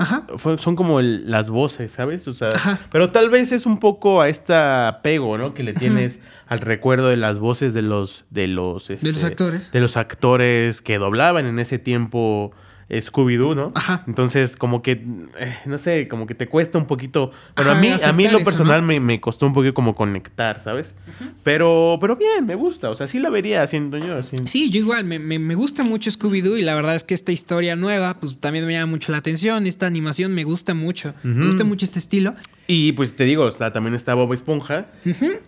[0.58, 2.28] son como las voces, ¿sabes?
[2.28, 5.54] O sea, pero tal vez es un poco a este apego, ¿no?
[5.54, 8.26] Que le tienes al recuerdo de las voces de los.
[8.30, 9.72] De los, de los este, actores.
[9.72, 12.52] De los actores que doblaban en ese tiempo
[13.00, 13.72] Scooby-Doo, ¿no?
[13.76, 14.04] Ajá.
[14.08, 15.04] Entonces, como que,
[15.40, 17.32] eh, no sé, como que te cuesta un poquito.
[17.56, 20.96] Bueno, a mí, a mí lo personal me, costó un poquito como conectar, ¿sabes?
[21.44, 22.90] pero, pero bien, me gusta.
[22.90, 24.22] O sea, sí la vería haciendo yo.
[24.46, 27.76] Sí, yo igual, me, me, gusta mucho Scooby-Doo y la verdad es que esta historia
[27.76, 29.68] nueva, pues también me llama mucho la atención.
[29.68, 31.14] Esta animación me gusta mucho.
[31.24, 32.34] Me gusta mucho este estilo.
[32.68, 34.88] Y pues te digo, o sea, también está Bob Esponja,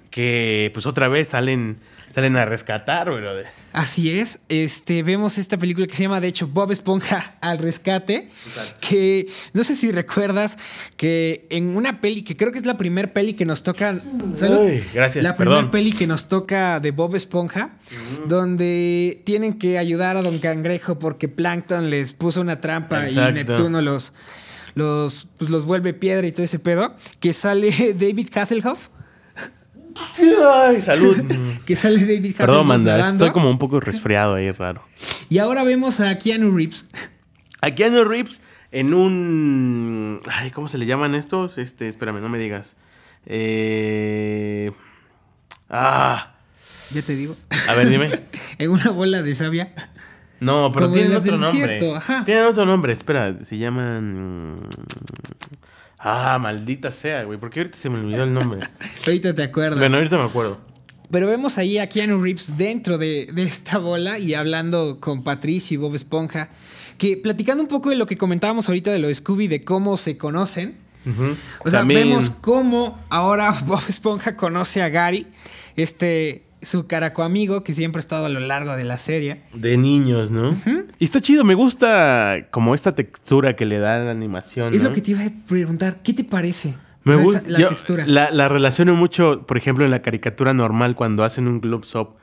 [0.10, 1.77] que pues otra vez salen,
[2.13, 3.47] salen a rescatar, brother.
[3.71, 4.39] Así es.
[4.49, 8.30] Este, vemos esta película que se llama, de hecho, Bob Esponja al rescate.
[8.80, 10.60] Que no sé si recuerdas
[10.95, 13.99] que en una peli, que creo que es la primera peli que nos toca.
[14.93, 15.23] gracias.
[15.23, 17.71] La primera peli que nos toca de Bob Esponja,
[18.28, 23.82] donde tienen que ayudar a Don Cangrejo porque Plankton les puso una trampa y Neptuno
[23.82, 24.13] los.
[24.76, 26.95] Los, pues los vuelve piedra y todo ese pedo.
[27.19, 28.89] Que sale David Hasselhoff
[29.95, 31.17] Ay, salud.
[31.65, 34.84] que sale David Perdón, manda, estoy como un poco resfriado ahí, raro.
[35.29, 36.86] Y ahora vemos a Keanu Reeves.
[37.62, 40.21] A Keanu Reeves en un.
[40.32, 41.58] Ay, ¿cómo se le llaman estos?
[41.58, 42.75] Este, espérame, no me digas.
[43.25, 44.71] Eh.
[45.69, 46.36] Ah.
[46.91, 47.36] Ya te digo.
[47.69, 48.23] A ver, dime.
[48.58, 49.73] en una bola de savia.
[50.39, 51.79] No, pero tiene otro nombre.
[52.25, 54.67] Tienen otro nombre, espera, se llaman.
[56.06, 57.39] Ah, maldita sea, güey.
[57.39, 58.60] ¿Por qué ahorita se me olvidó el nombre?
[59.08, 59.80] ahorita te acuerdas.
[59.80, 60.58] Bueno, ahorita me acuerdo.
[61.10, 65.78] Pero vemos ahí a Keanu Reeves dentro de, esta bola y hablando con Patricia y
[65.78, 66.50] Bob Esponja.
[66.98, 69.96] Que platicando un poco de lo que comentábamos ahorita de lo de Scooby, de cómo
[69.96, 70.78] se conocen.
[71.63, 75.28] O sea, vemos cómo ahora Bob Esponja conoce a Gary,
[75.76, 79.41] este su caraco amigo que siempre ha estado a lo largo de la serie.
[79.54, 80.56] De niños, ¿no?
[80.99, 84.73] Y está chido, me gusta como esta textura que le da la animación.
[84.73, 86.76] Es lo que te iba a preguntar, ¿qué te parece?
[87.04, 88.06] Me gusta la textura.
[88.08, 92.15] La, la, relaciono mucho, por ejemplo, en la caricatura normal cuando hacen un globe up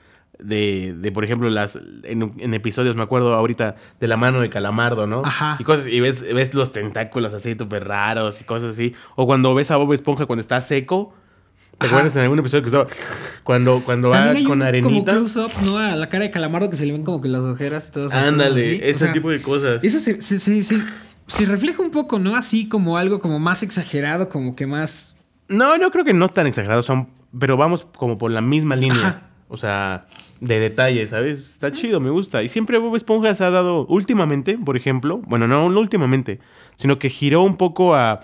[0.42, 5.06] de, de, por ejemplo, las en, episodios, me acuerdo ahorita, de la mano de Calamardo,
[5.06, 5.22] ¿no?
[5.24, 5.56] Ajá.
[5.58, 8.94] Y cosas, y ves, ves los tentáculos así súper raros y cosas así.
[9.16, 11.12] O cuando ves a Bob Esponja cuando está seco
[11.80, 12.86] ¿Te acuerdas en algún episodio que estaba
[13.42, 15.14] cuando, cuando va con arenita?
[15.14, 15.78] Como close-up, ¿no?
[15.78, 18.12] A la cara de calamardo que se le ven como que las ojeras y todo
[18.12, 19.82] Ándale, ese tipo de cosas.
[19.82, 22.36] Eso se, se, se, se, refleja un poco, ¿no?
[22.36, 25.16] Así como algo como más exagerado, como que más.
[25.48, 29.30] No, yo creo que no tan exagerado, son, pero vamos como por la misma línea.
[29.48, 30.04] O sea,
[30.40, 31.40] de detalle, ¿sabes?
[31.40, 32.42] Está chido, me gusta.
[32.42, 36.40] Y siempre Bob Esponja se ha dado, últimamente, por ejemplo, bueno, no, no últimamente,
[36.76, 38.20] sino que giró un poco a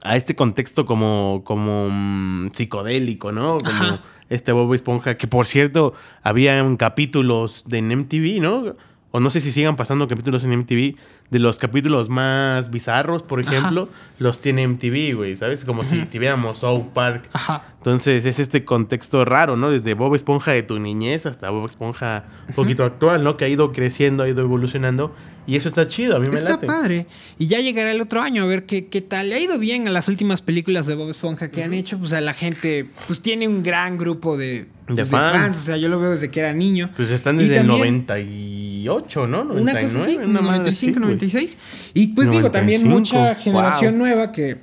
[0.00, 3.58] a este contexto como, como mm, psicodélico, ¿no?
[3.58, 8.74] Como este Bob Esponja, que por cierto, había capítulos de MTV, ¿no?
[9.12, 10.96] o no sé si sigan pasando capítulos en MTV,
[11.30, 15.64] de los capítulos más bizarros, por ejemplo, los tiene MTV, güey, ¿sabes?
[15.64, 17.28] Como si, si viéramos South Park.
[17.32, 17.62] Ajá.
[17.76, 19.70] Entonces es este contexto raro, ¿no?
[19.70, 23.36] Desde Bob Esponja de tu niñez hasta Bob Esponja un poquito actual, ¿no?
[23.36, 25.14] Que ha ido creciendo, ha ido evolucionando.
[25.46, 26.66] Y eso está chido, a mí me Está late.
[26.66, 27.06] padre.
[27.38, 29.28] Y ya llegará el otro año a ver qué, qué tal.
[29.30, 31.98] Le ha ido bien a las últimas películas de Bob Esponja que han hecho.
[31.98, 35.56] Pues a la gente, pues tiene un gran grupo de, pues, fans.
[35.58, 36.90] O sea, yo lo veo desde que era niño.
[36.94, 39.42] Pues están Y desde el también- 98, ¿no?
[39.42, 41.00] Una cosa así, como una madre 95, así, güey.
[41.02, 41.58] 96.
[41.94, 43.98] Y pues digo, también 95, mucha generación wow.
[44.06, 44.58] nueva que,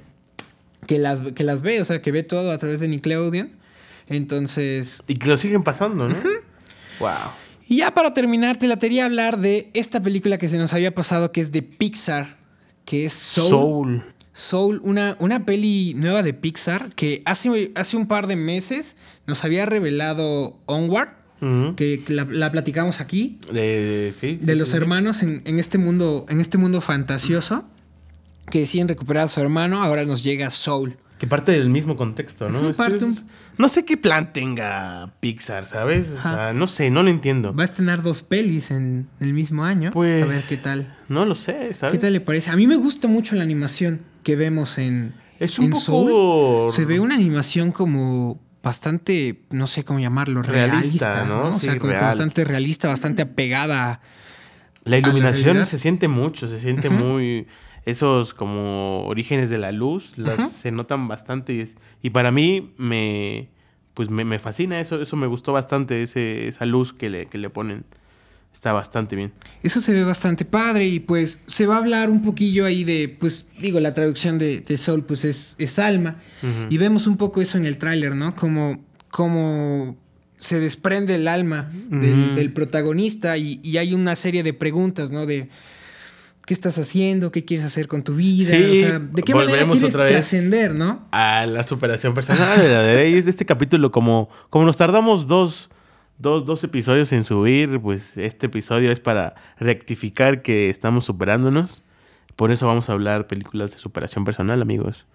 [0.88, 3.50] que, las, que las ve, o sea, que ve todo a través de Nickelodeon.
[4.08, 6.15] Entonces, Y que lo siguen pasando, ¿no?
[7.00, 7.10] Wow.
[7.70, 10.94] Y ya para terminar, te la quería hablar de esta película que se nos había
[10.94, 12.38] pasado, que es de Pixar,
[12.84, 13.50] que es Soul.
[13.50, 14.04] Soul.
[14.34, 18.96] Soul, una, una peli nueva de Pixar que hace, hace un par de meses
[19.28, 21.10] nos había revelado Onward,
[21.76, 24.78] que la, la platicamos aquí, De, sí, de sí, los sí.
[24.78, 27.66] hermanos en, en este mundo, en este mundo fantasioso,
[28.50, 30.98] que deciden recuperar a su hermano, ahora nos llega Soul.
[31.20, 32.60] Que parte del mismo contexto, ¿no?
[32.60, 36.12] Ujú, Es- parte es- un- No sé qué plan tenga Pixar, ¿sabes?
[36.12, 36.34] O Ajá.
[36.34, 37.54] sea, no sé, no lo entiendo.
[37.54, 39.92] Va a estrenar dos pelis en el mismo año.
[39.92, 40.96] Pues- A ver qué tal.
[41.10, 41.92] No lo sé, ¿sabes?
[41.94, 42.52] ¿Qué tal le parece?
[42.52, 45.82] A mí me gusta mucho la animación que vemos en, Es un en poco...
[45.82, 46.72] Soul.
[46.72, 51.50] Se ve una animación como bastante, no sé cómo llamarlo, realista, Realista, ¿no?
[51.50, 51.56] ¿no?
[51.56, 52.06] O sea, como que real.
[52.06, 54.00] bastante realista, bastante apegada.
[54.86, 57.46] La iluminación se siente mucho, se siente muy...
[57.86, 62.74] Esos como orígenes de la luz las, se notan bastante y, es- y para mí
[62.78, 63.50] me...
[63.94, 67.38] Pues me, me fascina eso, eso me gustó bastante, ese, esa luz que le, que
[67.38, 67.84] le ponen.
[68.54, 69.34] Está bastante bien.
[69.62, 73.10] Eso se ve bastante padre y pues se va a hablar un poquillo ahí de,
[73.20, 76.15] pues digo, la traducción de, de Soul pues es, es alma.
[76.70, 78.36] Y vemos un poco eso en el tráiler, ¿no?
[78.36, 78.80] Como,
[79.12, 79.98] como
[80.38, 85.26] se desprende el alma del, del protagonista y, y hay una serie de preguntas, ¿no?
[85.26, 85.50] De
[86.50, 89.68] qué estás haciendo, qué quieres hacer con tu vida, Sí, o sea, de qué manera
[89.68, 91.08] quieres trascender, ¿no?
[91.12, 92.60] a la superación personal.
[92.60, 95.70] de este capítulo, como, como nos tardamos dos,
[96.18, 101.84] dos, dos episodios en subir, pues este episodio es para rectificar que estamos superándonos.
[102.36, 105.06] Por eso vamos a hablar películas de superación personal, amigos.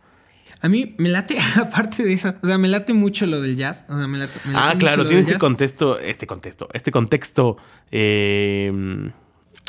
[0.61, 3.85] A mí me late, aparte de eso, o sea, me late mucho lo del jazz.
[3.89, 5.41] O sea, me late- me late Ah, claro, tiene este jazz.
[5.41, 7.57] contexto, este contexto, este contexto
[7.91, 9.11] eh,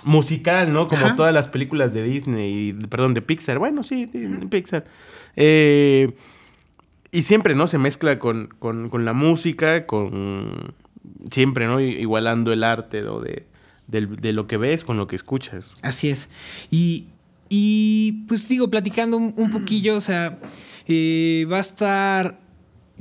[0.03, 0.87] musical, ¿no?
[0.87, 1.15] Como Ajá.
[1.15, 3.57] todas las películas de Disney, perdón, de Pixar.
[3.59, 4.85] Bueno, sí, de Pixar.
[5.35, 6.13] Eh,
[7.11, 7.67] y siempre, ¿no?
[7.67, 10.73] Se mezcla con, con- con la música, con
[11.31, 11.79] siempre, ¿no?
[11.79, 13.19] Igualando el arte ¿no?
[13.19, 13.45] de,
[13.87, 15.73] del- de lo que ves con lo que escuchas.
[15.81, 16.29] Así es.
[16.69, 17.05] Y,
[17.49, 20.39] y pues digo, platicando un, un poquillo, o sea,
[20.87, 22.39] eh, va a estar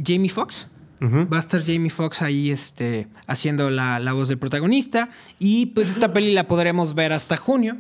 [0.03, 0.71] Jamie Foxx.
[1.01, 1.29] Ujú.
[1.33, 5.11] Va a estar Jamie Foxx ahí este, haciendo la, la voz del protagonista.
[5.39, 7.77] Y pues esta peli la podremos ver hasta junio.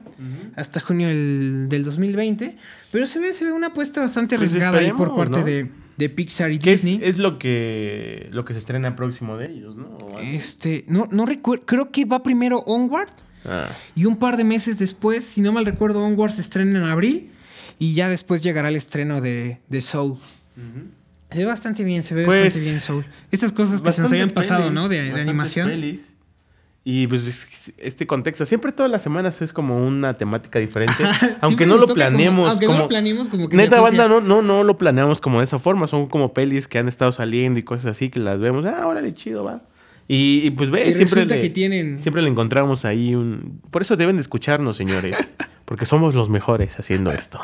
[0.57, 2.57] Hasta junio del, del 2020.
[2.91, 5.45] Pero se ve, se ve una apuesta bastante Pues arriesgada ahí por parte ¿no?
[5.45, 7.09] de, de Pixar y Que es, Disney.
[7.09, 9.97] es lo que lo que se estrena próximo de ellos, ¿no?
[10.21, 13.11] Este, no, no recuerdo, creo que va primero Onward.
[13.47, 13.69] Ah.
[13.95, 17.31] Y un par de meses después, si no mal recuerdo, Onward se estrena en abril.
[17.79, 20.17] Y ya después llegará el estreno de, de Soul.
[21.35, 23.05] Se ve bastante bien, se ve Pues, bastante bien Soul.
[23.31, 24.89] Estas cosas que se nos habían pasado, pelis, ¿no?
[24.89, 25.69] De, de animación.
[25.69, 26.01] pelis.
[26.87, 31.03] Y pues es- este contexto, siempre todas las semanas es como una temática diferente.
[31.03, 32.49] Ajá, aunque no lo como- planeemos.
[32.49, 35.45] aunque no lo planeemos, como que Neta banda, no, no, no lo planeamos como de
[35.45, 35.87] esa forma.
[35.87, 38.67] Son como pelis que han estado saliendo y cosas así que las vemos.
[38.67, 39.63] Ah, órale, chido, va.
[40.09, 43.63] Y, y, pues ve, Y siempre le, que tienen- siempre le encontramos ahí un...
[43.71, 45.17] Por eso deben de escucharnos, señores.
[45.65, 47.41] Porque somos los mejores haciendo esto.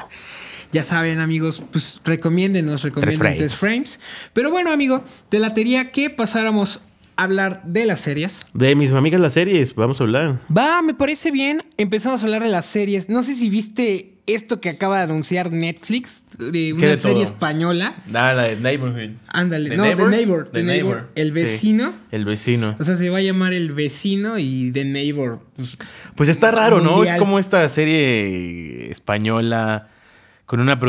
[0.72, 3.38] Ya saben, amigos, pues recomiéndenos, recomienden frames.
[3.38, 4.00] tres frames.
[4.32, 6.80] Pero bueno, amigo, te latería que pasáramos
[7.16, 8.46] a hablar de las series.
[8.54, 10.38] De mis amigas las series, vamos a hablar.
[10.56, 11.62] Va, me parece bien.
[11.76, 13.08] Empezamos a hablar de las series.
[13.08, 17.24] No sé si viste esto que acaba de anunciar Netflix, de ¿Qué una de serie
[17.24, 17.34] todo?
[17.34, 17.96] española.
[18.14, 19.10] Ah, la de Neighborhood.
[19.26, 20.08] Ándale, ¿The no, Neighbor?
[20.10, 20.44] The Neighbor.
[20.44, 20.94] The The Neighbor.
[20.96, 21.32] Neighbor, El sí.
[21.32, 21.94] vecino.
[22.12, 22.76] El vecino.
[22.78, 25.40] O sea, se va a llamar El Vecino y The Neighbor.
[25.56, 25.76] Pues,
[26.14, 27.02] Pues está raro, ¿no?
[27.02, 29.88] Es como esta serie española
[30.50, 30.80] con una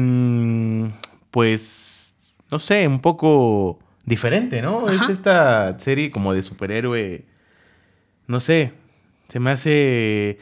[0.00, 0.94] producción,
[1.30, 2.16] pues,
[2.50, 4.88] no sé, un poco diferente, ¿no?
[4.88, 5.04] Ajá.
[5.04, 7.24] Es esta serie como de superhéroe,
[8.26, 8.72] no sé,
[9.28, 10.38] se me hace...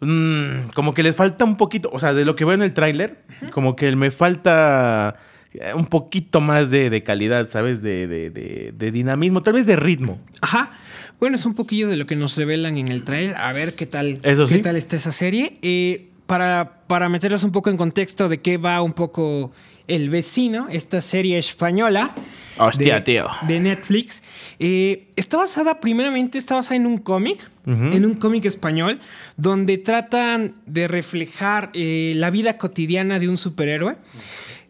[0.00, 2.74] mm, como que les falta un poquito, o sea, de lo que veo en el
[2.74, 3.18] tráiler,
[3.52, 5.16] como que me falta
[5.52, 7.82] eh, un poquito más de, de calidad, ¿sabes?
[7.82, 10.20] De, de- de- de dinamismo, tal vez de ritmo.
[10.40, 10.70] Ajá.
[11.18, 13.36] Bueno, es un poquillo de lo que nos revelan en el trailer.
[13.36, 14.60] A ver qué tal, Eso qué sí.
[14.60, 15.54] tal está esa serie.
[15.62, 19.52] Eh, para, para meterlos un poco en contexto de qué va un poco
[19.86, 22.14] El Vecino, esta serie española.
[22.58, 23.26] Hostia, de, tío.
[23.42, 24.22] De Netflix.
[24.58, 29.00] Eh, está basada, primeramente, está basada en un cómic, en un cómic español,
[29.36, 33.96] donde tratan de reflejar eh, la vida cotidiana de un superhéroe.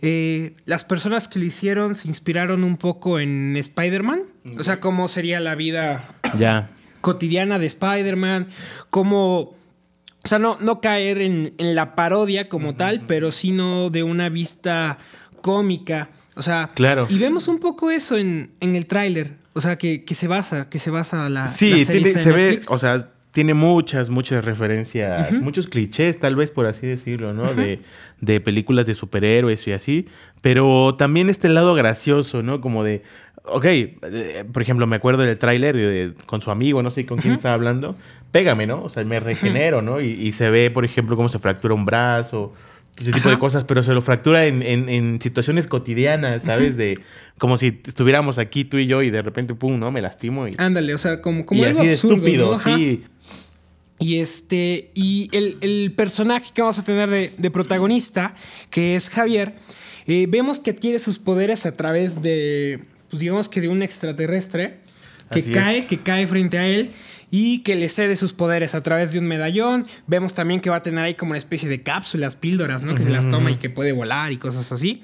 [0.00, 4.22] Eh, las personas que lo hicieron se inspiraron un poco en Spider-Man.
[4.58, 6.70] O sea, cómo sería la vida Ya.
[7.00, 8.48] cotidiana de Spider-Man,
[8.90, 9.54] cómo...
[10.24, 14.28] O sea, no, no caer en, en la parodia como tal, pero sino de una
[14.30, 14.98] vista
[15.42, 16.08] cómica.
[16.34, 17.06] O sea, Claro.
[17.10, 19.32] y vemos un poco eso en, en el tráiler.
[19.52, 22.60] O sea, que, que se basa, que se basa la, Sí, la tiene- se ve,
[22.68, 27.52] o sea, tiene muchas, muchas referencias, muchos clichés, tal vez por así decirlo, ¿no?
[27.54, 27.80] de,
[28.20, 30.06] de películas de superhéroes y así.
[30.40, 32.60] Pero también este lado gracioso, ¿no?
[32.60, 33.02] Como de,
[33.44, 37.34] ok, eh, por ejemplo, me acuerdo del tráiler con su amigo, no sé con quién
[37.34, 37.96] estaba hablando,
[38.32, 38.82] pégame, ¿no?
[38.82, 40.00] O sea, me regenero, ¿no?
[40.00, 42.52] Y, y se ve, por ejemplo, cómo se fractura un brazo,
[42.96, 46.76] ese tipo de cosas, pero se lo fractura en, en- en situaciones cotidianas, ¿sabes?
[46.76, 46.98] De
[47.38, 49.90] como si estuviéramos aquí tú y yo y de repente, pum, ¿no?
[49.90, 53.02] Me lastimo y, Ándale, o sea, como, como y algo así de estúpido, sí.
[53.98, 54.90] Y este.
[54.94, 58.34] Y el, el personaje que vamos a tener de, de protagonista,
[58.70, 59.54] que es Javier,
[60.06, 62.80] eh, vemos que adquiere sus poderes a través de.
[63.14, 64.80] Pues digamos que de un extraterrestre
[65.30, 65.84] que Así cae, es.
[65.86, 66.90] que cae frente a él.
[67.30, 69.84] Y que le cede sus poderes a través de un medallón.
[70.08, 72.96] Vemos también que va a tener ahí como una especie de cápsulas, píldoras, ¿no?
[72.96, 75.02] Que se las toma y que puede volar y cosas así.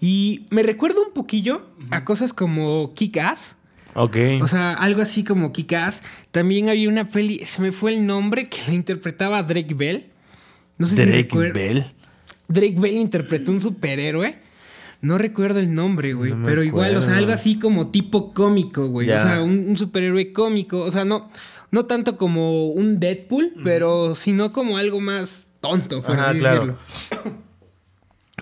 [0.00, 3.56] Y me recuerda un poquillo a cosas como Kick-Ass.
[3.92, 4.16] Ok.
[4.40, 6.02] O sea, algo así como Kick-Ass.
[6.30, 10.06] También había una peli, se me fue el nombre, que la interpretaba Drake Bell.
[10.78, 11.84] No sé si Drake Bell.
[12.48, 14.45] Drake Bell interpretó un superhéroe.
[15.00, 16.32] No recuerdo el nombre, güey.
[16.32, 19.10] No pero igual, o sea, algo así como tipo cómico, güey.
[19.10, 20.80] O sea, un, un superhéroe cómico.
[20.80, 21.30] O sea, no,
[21.70, 26.78] no tanto como un Deadpool, pero sino como algo más tonto, por Ajá, así claro.
[27.12, 27.46] decirlo.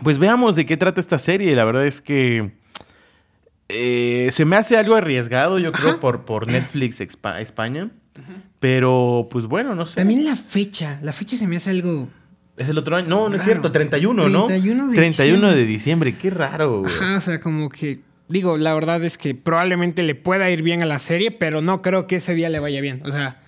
[0.03, 1.55] Pues veamos de qué trata esta serie.
[1.55, 2.53] La verdad es que
[3.69, 7.91] eh, se me hace algo arriesgado, yo creo, por, por Netflix España.
[8.61, 9.97] Pero, pues bueno, no sé.
[9.97, 10.99] También la fecha.
[11.03, 12.09] La fecha se me hace algo.
[12.57, 13.09] Es el otro año.
[13.09, 13.73] No, no es cierto.
[13.73, 14.47] 31, ¿no?
[14.47, 16.15] 31 de 31 de diciembre.
[16.15, 16.93] Qué raro, güey.
[16.93, 18.01] Ajá, o sea, como que.
[18.29, 21.83] Digo, la verdad es que probablemente le pueda ir bien a la serie, pero no
[21.83, 23.03] creo que ese día le vaya bien.
[23.05, 23.39] O sea,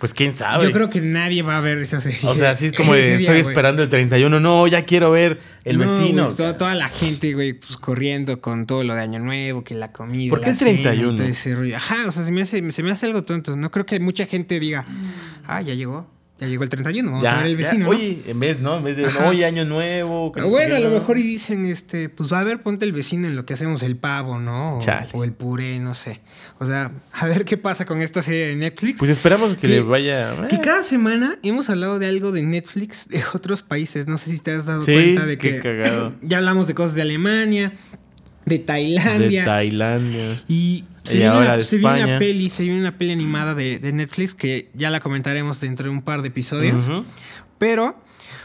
[0.00, 0.64] Pues quién sabe.
[0.64, 2.18] yo creo que nadie va a ver esa serie.
[2.24, 4.40] O sea, así es como de, día, estoy esperando el 31.
[4.40, 6.28] No, ya quiero ver el No, vecino.
[6.34, 9.92] toda, toda la gente, güey, pues corriendo con todo lo de Año Nuevo, que la
[9.92, 10.30] comida.
[10.30, 11.14] ¿Por qué el cena y 31?
[11.16, 11.76] todo ese rollo.
[11.76, 13.54] Ajá, o sea, se me, hace, se me hace algo tonto.
[13.54, 14.84] No creo que mucha gente diga,
[15.46, 17.56] ah, ya llegó, ya llegó el 31, vamos a ver el ya.
[17.58, 17.84] vecino.
[17.84, 17.90] ¿no?
[17.90, 18.76] Oye, en vez, ¿no?
[18.76, 19.28] En vez de, Ajá.
[19.28, 20.32] oye, año nuevo.
[20.32, 22.44] que Pero no sé bueno, qué, a lo mejor y dicen, este, pues va a
[22.44, 24.78] ver, ponte el vecino en lo que hacemos el pavo, ¿no?
[25.14, 26.20] O, el puré, no sé.
[26.58, 28.98] O sea, a ver qué pasa con esta serie de Netflix.
[28.98, 30.46] Pues esperamos que, Que- le vaya.
[30.48, 30.60] que eh.
[30.62, 34.06] cada semana hemos hablado de algo de Netflix de otros países.
[34.06, 36.12] No sé si te has dado Sí, cuenta de qué que cagado.
[36.22, 37.72] ya hablamos de cosas de Alemania,
[38.46, 39.40] de Tailandia.
[39.40, 40.36] De Tailandia.
[40.48, 43.12] y se, Y viene, ahora una, de se viene una peli, se viene una peli
[43.12, 46.88] animada de, de Netflix que ya la comentaremos dentro de un par de episodios.
[47.58, 48.00] Pero,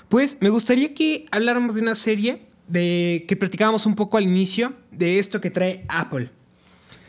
[0.10, 4.74] pues, me gustaría que habláramos de una serie de que platicábamos un poco al inicio
[4.92, 6.30] de esto que trae Apple.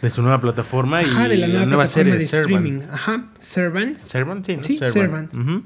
[0.01, 2.67] De su nueva plataforma y de la nueva, plataforma serie de Servant.
[2.67, 2.83] streaming.
[2.93, 4.03] Ajá, Servant.
[4.03, 4.63] Servant, sí, ¿no?
[4.65, 5.33] Sí, Servant.
[5.33, 5.63] Ujú.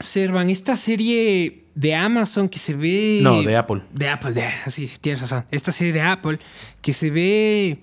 [0.00, 3.20] Servant, esta serie de Amazon que se ve.
[3.22, 3.82] No, de Apple.
[3.92, 5.44] De Apple, de, así, tienes razón.
[5.50, 6.38] Esta serie de Apple
[6.80, 7.78] que se ve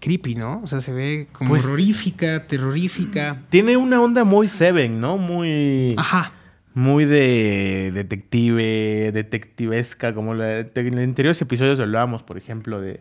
[0.00, 0.60] creepy, ¿no?
[0.62, 3.42] O sea, se ve como Pues- horrorífica, terrorífica.
[3.50, 5.16] Tiene una onda muy Seven, ¿no?
[5.16, 5.94] Muy.
[5.96, 6.32] Ajá.
[6.74, 13.00] Muy de detective, detectivesca, como la, en anteriores episodios hablábamos, por ejemplo, de,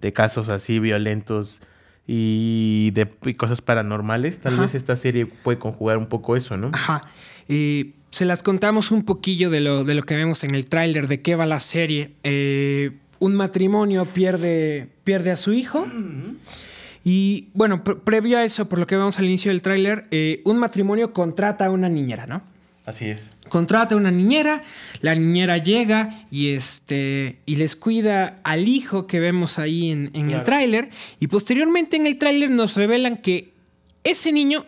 [0.00, 1.60] de casos así violentos
[2.06, 4.40] y de y cosas paranormales.
[4.40, 4.62] Tal Ajá.
[4.62, 6.70] vez esta serie puede conjugar un poco eso, ¿no?
[6.72, 7.02] Ajá.
[7.48, 11.06] Eh, se las contamos un poquillo de lo, de lo que vemos en el tráiler,
[11.08, 12.12] de qué va la serie.
[12.24, 15.86] Eh, un matrimonio pierde, pierde a su hijo.
[17.04, 20.42] Y bueno, pre- previo a eso, por lo que vemos al inicio del tráiler, eh,
[20.44, 22.42] un matrimonio contrata a una niñera, ¿no?
[22.84, 23.32] Así es.
[23.48, 24.62] Contrata a una niñera,
[25.00, 30.30] la niñera llega y este y les cuida al hijo que vemos ahí en, en
[30.30, 30.88] el tráiler
[31.20, 33.52] y posteriormente en el tráiler nos revelan que
[34.02, 34.66] ese niño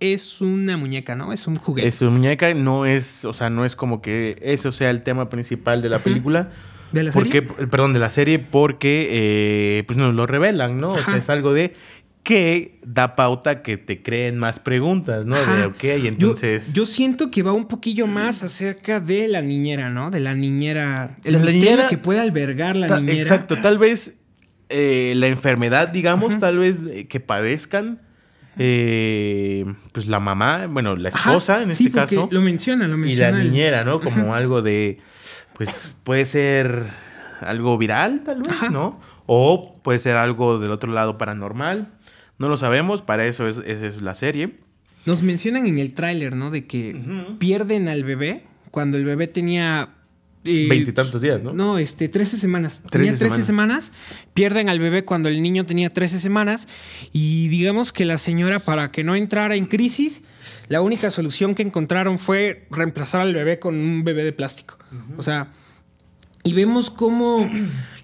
[0.00, 1.32] es una muñeca, ¿no?
[1.32, 1.88] Es un juguete.
[1.88, 5.28] Es su muñeca no es, o sea, no es como que eso sea el tema
[5.28, 6.50] principal de la película.
[6.92, 7.66] ¿De la porque, serie?
[7.68, 10.92] perdón, de la serie, porque eh, pues nos lo revelan, ¿no?
[10.92, 11.74] O sea, es algo de
[12.22, 15.36] que da pauta que te creen más preguntas, ¿no?
[15.36, 15.56] Ajá.
[15.56, 16.72] De, ok, Yo- entonces...
[16.72, 20.10] Yo, siento que va un poquillo más acerca de la niñera, ¿no?
[20.10, 21.16] De la niñera.
[21.24, 23.20] El la misterio niñera- que puede albergar la Ta- niñera.
[23.22, 24.14] Exacto, tal vez
[24.68, 28.00] eh, la enfermedad, digamos, tal vez eh, que padezcan
[28.58, 32.28] eh, pues la mamá, bueno, la esposa en este caso.
[32.30, 33.30] Lo menciona, lo y menciona.
[33.32, 34.00] la el- niñera, ¿no?
[34.00, 34.98] Como algo de,
[35.54, 35.70] pues
[36.04, 36.84] puede ser
[37.40, 38.70] algo viral, tal vez, Ajá.
[38.70, 39.00] ¿no?
[39.26, 41.88] O puede ser algo del otro lado paranormal.
[42.38, 44.58] No lo sabemos, para eso es, esa es la serie.
[45.06, 46.50] Nos mencionan en el tráiler, ¿no?
[46.50, 46.96] De que
[47.38, 49.90] pierden al bebé cuando el bebé tenía...
[50.46, 51.52] eh, Veintitantos días, ¿no?
[51.52, 52.82] No, este, 13 semanas.
[52.90, 53.92] 13 tenía 13 semanas.
[54.34, 56.68] Pierden al bebé cuando el niño tenía 13 semanas.
[57.12, 60.22] Y digamos que la señora, para que no entrara en crisis,
[60.68, 64.76] la única solución que encontraron fue reemplazar al bebé con un bebé de plástico.
[65.16, 65.48] O sea,
[66.44, 67.50] y vemos cómo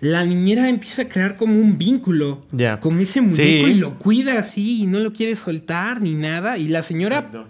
[0.00, 2.80] la niñera empieza a crear como un vínculo Ya.
[2.80, 3.70] con ese muñeco Sí.
[3.72, 6.58] y lo cuida así y no lo quiere soltar ni nada.
[6.58, 7.46] Y la señora, Exacto.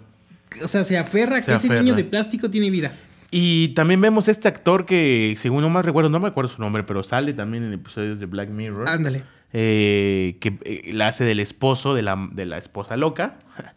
[0.63, 1.81] o sea, se aferra a Se que ese aferra.
[1.81, 2.93] niño de plástico tiene vida.
[3.35, 6.83] Y también vemos este actor que, según no más recuerdo, no me acuerdo su nombre,
[6.83, 8.87] pero sale también en episodios de Black Mirror.
[8.87, 9.23] Ándale.
[9.53, 13.39] eh, que eh, la hace del esposo de la, de la esposa loca.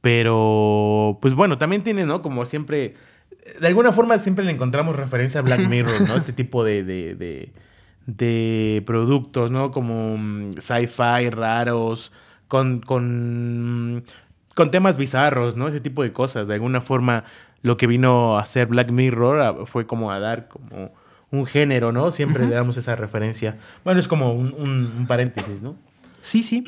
[0.00, 2.22] Pero, pues bueno, también tiene, ¿no?
[2.22, 2.94] Como siempre,
[3.60, 6.16] de alguna forma siempre le encontramos referencia a Black Mirror, ¿no?
[6.16, 7.52] Este tipo de, de, de,
[8.06, 9.70] de productos, ¿no?
[9.70, 12.12] Como mm, sci-fi raros,
[12.48, 14.04] con, con,
[14.54, 15.68] con temas bizarros, ¿no?
[15.68, 16.48] Ese tipo de cosas.
[16.48, 17.24] De alguna forma,
[17.64, 20.92] lo que vino a hacer Black Mirror fue como a dar como
[21.32, 22.12] un género, ¿no?
[22.12, 23.56] Siempre le damos esa referencia.
[23.82, 25.74] Bueno, es como un, un- un paréntesis, ¿no?
[26.20, 26.62] Sí, sí.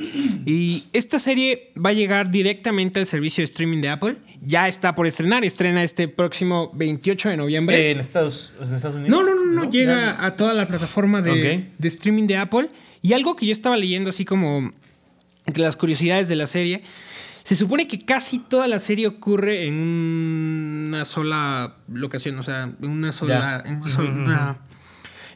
[0.44, 4.16] Y esta serie va a llegar directamente al servicio de streaming de Apple.
[4.42, 5.44] Ya está por estrenar.
[5.47, 7.90] Estrena este próximo 28 de noviembre.
[7.92, 9.11] en, Estados, en Estados Unidos.
[9.11, 12.68] No, no, no, no, llega a toda la plataforma de, de streaming de Apple.
[13.01, 14.72] Y algo que yo estaba leyendo así como
[15.47, 16.82] entre las curiosidades de la serie,
[17.47, 19.74] se supone que casi toda la serie ocurre en
[20.88, 24.57] una sola locación, o sea, en una sola, en, una-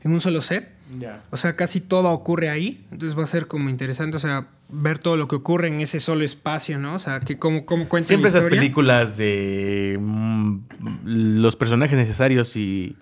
[0.02, 0.72] en un solo set.
[0.98, 1.22] Ya.
[1.30, 2.84] O sea, casi todo ocurre ahí.
[2.90, 6.00] Entonces va a ser como interesante, o sea, ver todo lo que ocurre en ese
[6.00, 6.94] solo espacio, ¿no?
[6.94, 10.58] O sea, que cómo, cómo cuentan Siempre la esas películas de mm,
[11.04, 12.96] los personajes necesarios y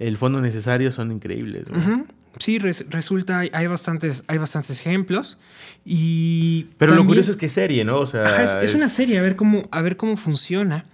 [0.00, 1.64] el fondo necesario son increíbles.
[1.70, 2.06] ¿no?
[2.38, 5.38] Sí, res- resulta, hay, hay bastantes, hay bastantes ejemplos.
[5.84, 6.66] Y.
[6.78, 7.98] Pero lo también- curioso es que es serie, ¿no?
[7.98, 10.84] O sea, Ajá, es, es una serie, a ver cómo, a ver cómo funciona.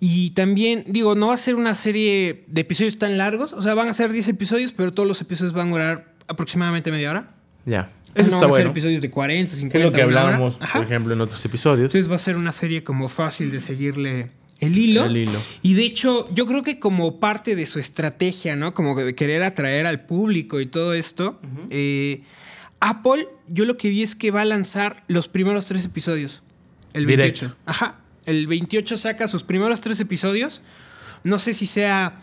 [0.00, 3.52] Y también, digo, no va a ser una serie de episodios tan largos.
[3.52, 6.90] O sea, van a ser 10 episodios, pero todos los episodios van a durar aproximadamente
[6.90, 7.30] media hora.
[7.66, 7.90] Ya.
[8.14, 8.70] no Eso van está a ser bueno.
[8.70, 11.86] episodios de 40, Que 50, es lo que hablábamos, por ejemplo, en otros episodios.
[11.94, 14.30] Entonces va a ser una serie como fácil de seguirle
[14.60, 15.06] el hilo.
[15.06, 15.40] El hilo.
[15.62, 18.74] Y de hecho, yo creo que como parte de su estrategia, ¿no?
[18.74, 21.40] Como de querer atraer al público y todo esto,
[21.70, 22.22] eh,
[22.78, 26.42] Apple, yo lo que vi es que va a lanzar los primeros tres episodios.
[26.92, 27.46] El 28.
[27.46, 27.60] Directo.
[27.66, 28.00] Ajá.
[28.26, 30.62] El 28 saca sus primeros tres episodios.
[31.24, 32.20] No sé si sea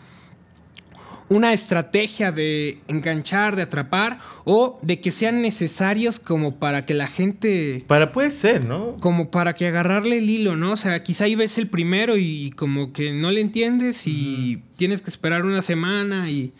[1.30, 7.06] una estrategia de enganchar, de atrapar, o de que sean necesarios como para que la
[7.06, 8.96] gente Para puede ser, ¿no?
[9.00, 10.72] como para que agarrarle el hilo, ¿no?
[10.72, 15.02] O sea, quizá ahí ves el primero y como que no le entiendes y tienes
[15.02, 16.52] que esperar una semana y...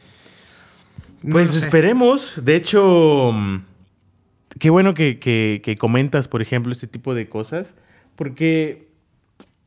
[1.23, 1.59] no Pues sé.
[1.61, 2.35] esperemos.
[2.45, 3.57] De hecho, mm,
[4.59, 7.75] qué bueno que, que- que comentas, por ejemplo, este tipo de cosas.
[8.17, 8.89] Porque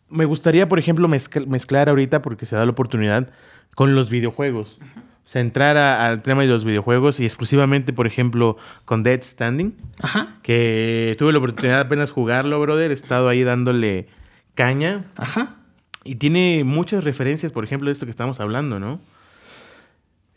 [0.09, 3.31] me gustaría, por ejemplo, mezcl- mezclar ahorita, porque se da la oportunidad,
[3.75, 4.79] con los videojuegos.
[5.25, 9.21] O sea, entrar a- al tema de los videojuegos y exclusivamente, por ejemplo, con Dead
[9.21, 9.75] Standing.
[10.01, 12.91] Ajá, Que tuve la oportunidad de apenas jugarlo, brother.
[12.91, 14.07] He estado ahí dándole
[14.55, 15.05] caña.
[15.15, 15.55] ajá.
[16.03, 18.99] Y tiene muchas referencias, por ejemplo, de esto que estamos hablando, ¿no?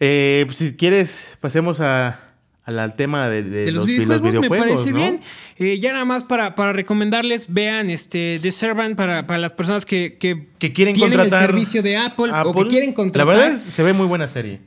[0.00, 2.20] Eh, pues, si quieres, pasemos a,
[2.64, 4.96] al- tema de, de De los, vi- videojuegos, me parece ¿no?
[4.96, 5.20] bien.
[5.58, 9.84] Eh, ya nada más para, para recomendarles, vean este The Servant para, para las personas
[9.84, 13.26] que, que, Que quieren tienen contratar el servicio de Apple, o que quieren contratar.
[13.26, 14.60] La verdad es, se ve muy buena serie.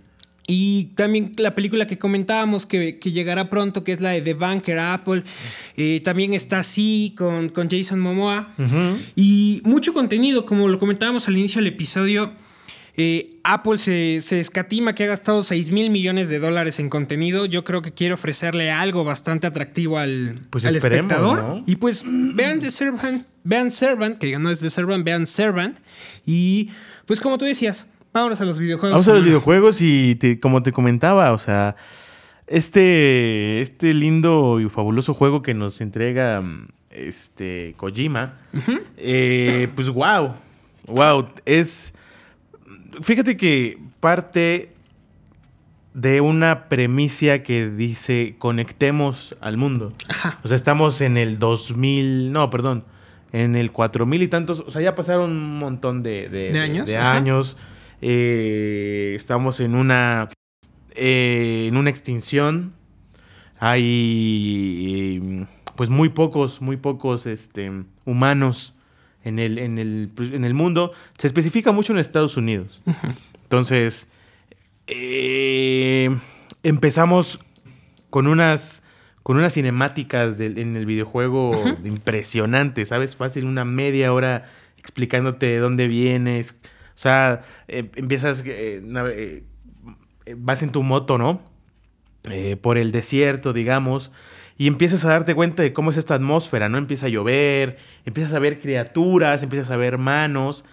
[0.50, 4.34] Y también la película que comentábamos que, que llegará pronto, que es la de The
[4.34, 5.24] Banker Apple.
[5.76, 8.48] Eh, también está así con, con Jason Momoa.
[9.14, 12.32] Y mucho contenido, como lo comentábamos al inicio del episodio.
[12.98, 17.46] Eh, Apple se, se escatima que ha gastado 6 mil millones de dólares en contenido.
[17.46, 21.40] Yo creo que quiere ofrecerle algo bastante atractivo al, Pues al espectador.
[21.44, 21.64] ¿no?
[21.68, 25.78] Y pues vean The Servant, vean Servant, que no es The Servant, vean Servant.
[26.26, 26.72] Y
[27.06, 28.94] pues como tú decías, vámonos a los videojuegos.
[28.96, 31.76] Vamos a los videojuegos y te- como te comentaba, o sea,
[32.48, 36.42] este, este lindo y fabuloso juego que nos entrega
[36.90, 38.34] este Kojima,
[38.98, 40.34] eh, pues wow,
[40.88, 41.94] wow, es,
[43.02, 44.70] fíjate que parte
[45.94, 49.94] de una premisa que dice conectemos al mundo.
[50.08, 50.38] Ajá.
[50.44, 52.84] O sea, estamos en el 2000, no, perdón,
[53.32, 56.88] en el 4000 y tantos, o sea, ya pasaron un montón de, de- ¿De años?
[56.88, 57.58] de años.
[58.02, 60.30] Eh, estamos en una,
[60.94, 62.74] eh, en una extinción.
[63.60, 65.46] Hay, eh,
[65.76, 67.72] pues muy pocos, muy pocos este,
[68.06, 68.76] humanos
[69.28, 70.94] en el, en, el, pues, en el mundo.
[71.18, 72.82] Se especifica mucho en Estados Unidos.
[73.44, 74.08] Entonces,
[74.88, 76.16] eh,
[76.64, 77.40] empezamos
[78.10, 78.84] con unas,
[79.24, 81.52] con unas cinemáticas en el videojuego
[81.84, 83.16] impresionantes, ¿sabes?
[83.16, 86.56] Fácil, una media hora explicándote de dónde vienes.
[86.96, 89.44] O sea, eh, empiezas, eh,
[90.38, 91.42] vas en tu moto, ¿no?
[92.62, 94.12] por el desierto, digamos,
[94.58, 96.78] y empiezas a darte cuenta de cómo es esta atmósfera, ¿no?
[96.78, 100.66] Empieza a llover, empiezas a ver criaturas, empiezas a ver manos,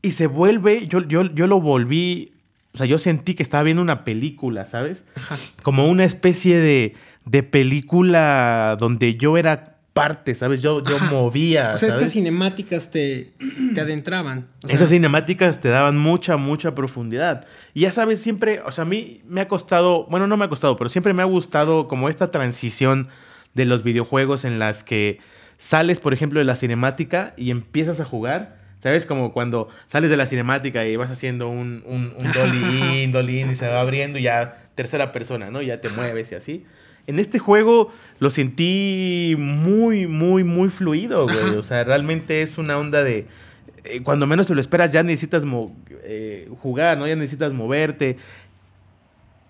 [0.00, 2.32] y se vuelve, yo, yo, yo lo volví,
[2.72, 5.04] o sea, yo sentí que estaba viendo una película, ¿sabes?
[5.62, 6.94] Como una especie de,
[7.24, 9.67] de película donde yo era
[9.98, 10.62] parte, ¿sabes?
[10.62, 11.72] Yo, yo movía.
[11.72, 13.32] O sea, estas cinemáticas te,
[13.74, 14.46] te adentraban.
[14.68, 17.46] Esas cinemáticas te daban mucha, mucha profundidad.
[17.74, 20.48] Y ya sabes, siempre, o sea, a mí me ha costado, bueno, no me ha
[20.48, 23.08] costado, pero siempre me ha gustado como esta transición
[23.54, 25.18] de los videojuegos en las que
[25.56, 28.56] sales, por ejemplo, de la cinemática y empiezas a jugar.
[28.80, 29.06] ¿Sabes?
[29.06, 33.40] Como cuando sales de la cinemática y vas haciendo un, un, un dolly in, dolly
[33.40, 35.62] in y se va abriendo y ya tercera persona, ¿no?
[35.62, 36.64] Ya te mueves y así.
[37.08, 41.56] En este juego lo sentí muy, muy, muy fluido, güey.
[41.56, 43.26] O sea, realmente es una onda de...
[43.84, 45.42] Eh, cuando menos te lo esperas ya necesitas
[46.02, 47.08] eh, jugar, ¿no?
[47.08, 48.18] Ya necesitas moverte.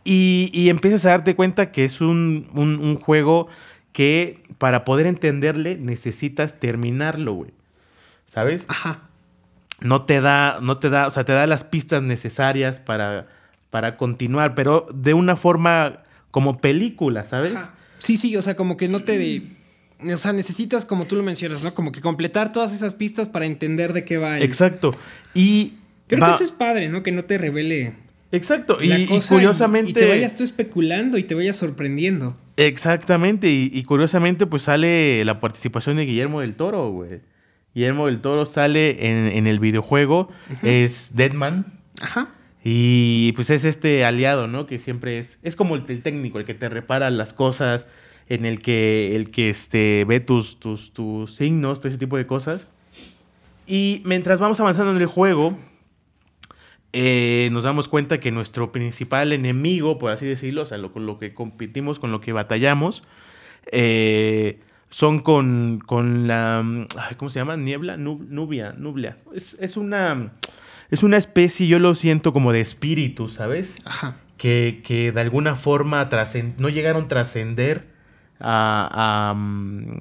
[0.05, 3.49] Y, y, empiezas a darte cuenta que es un, un, juego
[3.91, 7.51] que para poder entenderle necesitas terminarlo, güey.
[8.27, 8.67] ¿Sabes?
[8.69, 9.01] Ajá.
[9.81, 13.27] No te da, no te da, o sea, te da las pistas necesarias para,
[13.71, 17.55] para continuar, pero de una forma como película, ¿sabes?
[17.99, 19.43] Sí, sí, o sea, como que no te...
[20.09, 21.75] O sea, necesitas, como tú lo mencionas, ¿no?
[21.75, 24.39] Como que completar todas esas pistas para entender de qué va.
[24.39, 24.95] Exacto.
[25.35, 25.75] Y...
[26.07, 27.03] Creo que eso es padre, ¿no?
[27.03, 27.95] Que no te revele...
[28.31, 28.79] Exacto.
[28.81, 29.91] Y, curiosamente...
[29.91, 32.37] Y, te vayas tú especulando y te vayas sorprendiendo.
[32.57, 33.51] Exactamente.
[33.51, 37.21] Y, curiosamente, pues sale la participación de Guillermo del Toro, güey.
[37.75, 40.31] Guillermo del Toro sale en, el videojuego.
[40.63, 41.67] Es Deadman.
[42.01, 42.29] Ajá.
[42.71, 44.67] Y pues es este aliado, ¿no?
[44.67, 47.87] Que siempre es, es como el, técnico, el que te repara las cosas,
[48.29, 52.27] en el que, el que este, ve tus, tus, tus signos, todo ese tipo de
[52.27, 52.69] cosas.
[53.67, 55.57] Y mientras vamos avanzando en el juego,
[56.93, 61.07] eh, nos damos cuenta que nuestro principal enemigo, por así decirlo, o sea, lo, con
[61.07, 63.03] lo que competimos, con lo que batallamos,
[63.73, 64.61] eh,
[64.91, 66.87] son con, con la...
[67.17, 67.57] ¿Cómo se llama?
[67.57, 69.17] Niebla, nubia, nublia.
[69.33, 70.33] Es, es una
[70.91, 73.77] es una especie, yo lo siento como de espíritu, ¿sabes?
[73.85, 74.17] Ajá.
[74.37, 76.09] Que, que de alguna forma
[76.59, 77.89] no llegaron a trascender
[78.41, 78.45] mm,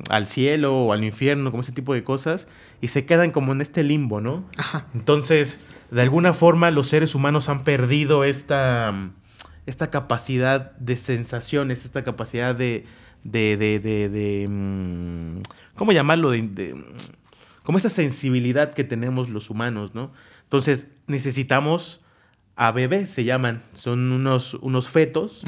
[0.10, 2.48] al cielo o al infierno, como ese tipo de cosas,
[2.82, 4.46] y se quedan como en este limbo, ¿no?
[4.58, 4.86] Ajá.
[4.94, 5.60] Entonces,
[5.92, 9.14] de alguna forma los seres humanos han perdido esta, mm,
[9.66, 12.86] esta capacidad de sensaciones, esta capacidad de,
[13.24, 15.42] de, de, de, mm,
[15.76, 16.32] ¿cómo llamarlo?
[16.32, 16.76] De,
[17.64, 20.12] como esta sensibilidad que tenemos los humanos, ¿no?
[20.48, 22.00] Entonces necesitamos
[22.56, 23.64] a bebés, se llaman.
[23.74, 25.44] Son unos, unos fetos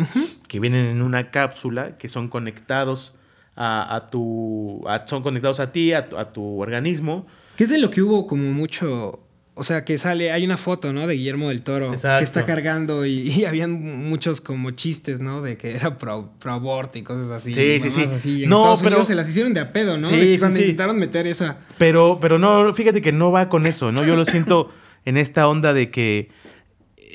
[0.47, 3.13] que vienen en una cápsula que son conectados
[3.55, 4.85] a, tu.
[5.05, 7.27] son conectados a ti, a, tu organismo.
[7.57, 9.21] Que es de lo que hubo como mucho.
[9.55, 11.05] O sea, que sale, hay una foto, ¿no?
[11.05, 15.41] De Guillermo del Toro que está cargando y, habían muchos como chistes, ¿no?
[15.41, 17.53] De que era pro, aborto y cosas así.
[17.53, 18.45] Sí, sí, sí.
[18.47, 20.07] no, pero se las hicieron de a pedo, ¿no?
[20.07, 21.57] Sí, sí, intentaron meter esa.
[21.77, 24.05] Pero, pero no, fíjate que no va con eso, ¿no?
[24.05, 24.71] Yo lo siento
[25.05, 26.29] en esta onda de que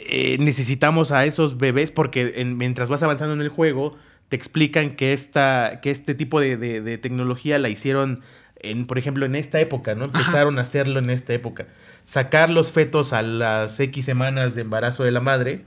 [0.06, 3.96] eh, necesitamos a esos bebés porque mientras vas avanzando en el juego
[4.28, 8.22] te explican que, esta, que este tipo de, tecnología la hicieron,
[8.56, 10.06] en, por ejemplo, en esta época, ¿no?
[10.06, 11.66] Empezaron a hacerlo en esta época.
[12.04, 15.64] Sacar los fetos a las X semanas de embarazo de la madre,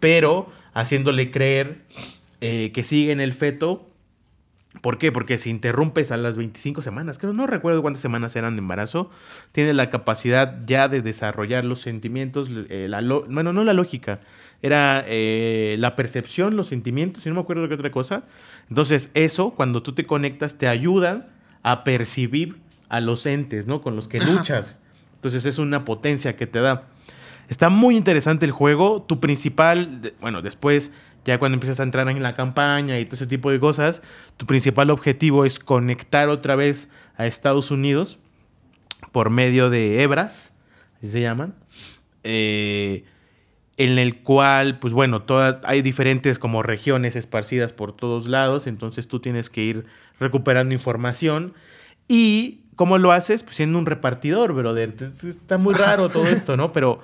[0.00, 1.82] pero haciéndole creer
[2.40, 3.90] eh, que siguen el feto
[4.80, 5.12] ¿Por qué?
[5.12, 9.10] Porque si interrumpes a las 25 semanas, creo, no recuerdo cuántas semanas eran de embarazo,
[9.52, 12.88] tiene la capacidad ya de desarrollar los sentimientos, eh,
[13.28, 14.20] bueno, no la lógica,
[14.62, 18.24] era eh, la percepción, los sentimientos, y no me acuerdo qué otra cosa.
[18.68, 21.28] Entonces, eso, cuando tú te conectas, te ayuda
[21.62, 22.56] a percibir
[22.88, 23.82] a los entes, ¿no?
[23.82, 24.76] Con los que luchas.
[25.16, 26.84] Entonces, es una potencia que te da.
[27.48, 29.02] Está muy interesante el juego.
[29.02, 30.92] Tu principal, bueno, después
[31.28, 34.00] ya cuando empiezas a entrar en la campaña y todo ese tipo de cosas,
[34.38, 38.18] tu principal objetivo es conectar otra vez a Estados Unidos
[39.12, 40.56] por medio de hebras,
[40.96, 41.54] así se llaman,
[42.24, 43.04] eh,
[43.76, 45.22] en el cual, pues bueno,
[45.64, 49.84] hay diferentes como regiones esparcidas por todos lados, entonces tú tienes que ir
[50.18, 51.52] recuperando información
[52.08, 53.42] y ¿cómo lo haces?
[53.42, 54.94] Pues siendo un repartidor, brother.
[55.22, 56.72] Está muy raro todo esto, ¿no?
[56.72, 57.00] Pero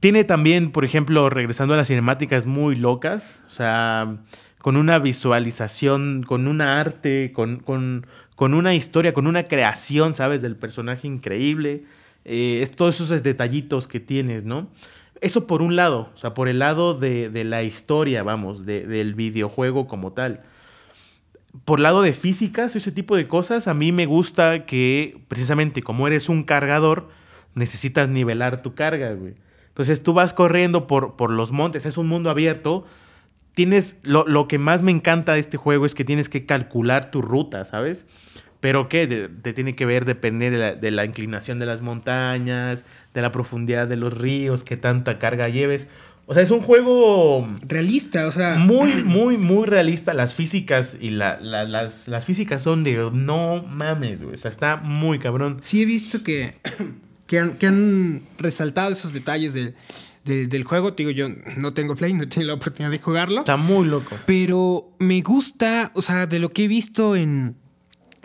[0.00, 3.44] tiene también, por ejemplo, regresando a las cinemáticas muy locas.
[3.46, 4.16] O sea,
[4.58, 10.42] con una visualización, con una arte, con, con, con una historia, con una creación, ¿sabes?
[10.42, 11.84] Del personaje increíble.
[12.24, 14.68] Eh, es todos esos detallitos que tienes, ¿no?
[15.20, 18.86] Eso por un lado, o sea, por el lado de, de la historia, vamos, de,
[18.86, 20.42] del videojuego como tal.
[21.66, 26.06] Por lado de físicas, ese tipo de cosas, a mí me gusta que precisamente como
[26.06, 27.10] eres un cargador,
[27.54, 29.34] necesitas nivelar tu carga, güey.
[29.70, 32.84] Entonces tú vas corriendo por, por los montes, es un mundo abierto.
[33.54, 37.10] Tienes, lo, lo, que más me encanta de este juego es que tienes que calcular
[37.10, 38.06] tu ruta, ¿sabes?
[38.60, 42.84] Pero que te tiene que ver, depender de la, de la, inclinación de las montañas,
[43.14, 45.88] de la profundidad de los ríos, qué tanta carga lleves.
[46.26, 47.48] O sea, es un juego...
[47.66, 48.54] Realista, o sea...
[48.54, 50.14] Muy, muy, muy realista.
[50.14, 53.10] Las físicas y la, la, las, las físicas son de...
[53.12, 54.34] No mames, güey.
[54.34, 55.58] O sea, está muy cabrón.
[55.60, 56.54] Sí he visto que
[57.30, 59.76] que han, que han resaltado esos detalles del,
[60.24, 60.94] del, del, juego.
[60.94, 61.28] Te digo, yo
[61.58, 63.42] no tengo Play, no he tenido la oportunidad de jugarlo.
[63.42, 64.16] Está muy loco.
[64.26, 67.54] Pero me gusta, o sea, de lo que he visto en,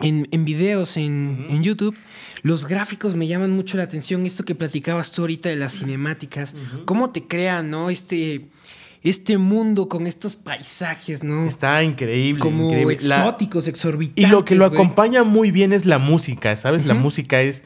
[0.00, 1.54] en, en videos en, uh -huh.
[1.54, 1.96] en, YouTube,
[2.42, 4.26] los gráficos me llaman mucho la atención.
[4.26, 6.84] Esto que platicabas tú ahorita de las cinemáticas, uh -huh.
[6.84, 7.90] cómo te crean, ¿no?
[7.90, 8.48] Este
[9.04, 11.46] este mundo con estos paisajes, ¿no?
[11.46, 12.40] Está increíble.
[12.40, 12.94] Como increíble.
[12.94, 13.70] exóticos, la...
[13.70, 14.24] exorbitantes.
[14.24, 14.74] Y lo que lo wey.
[14.74, 16.82] acompaña muy bien es la música, ¿sabes?
[16.82, 16.88] Uh -huh.
[16.88, 17.62] La música es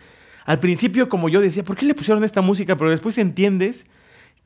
[0.51, 2.76] al principio, como yo decía, ¿por qué le pusieron esta música?
[2.76, 3.86] Pero después entiendes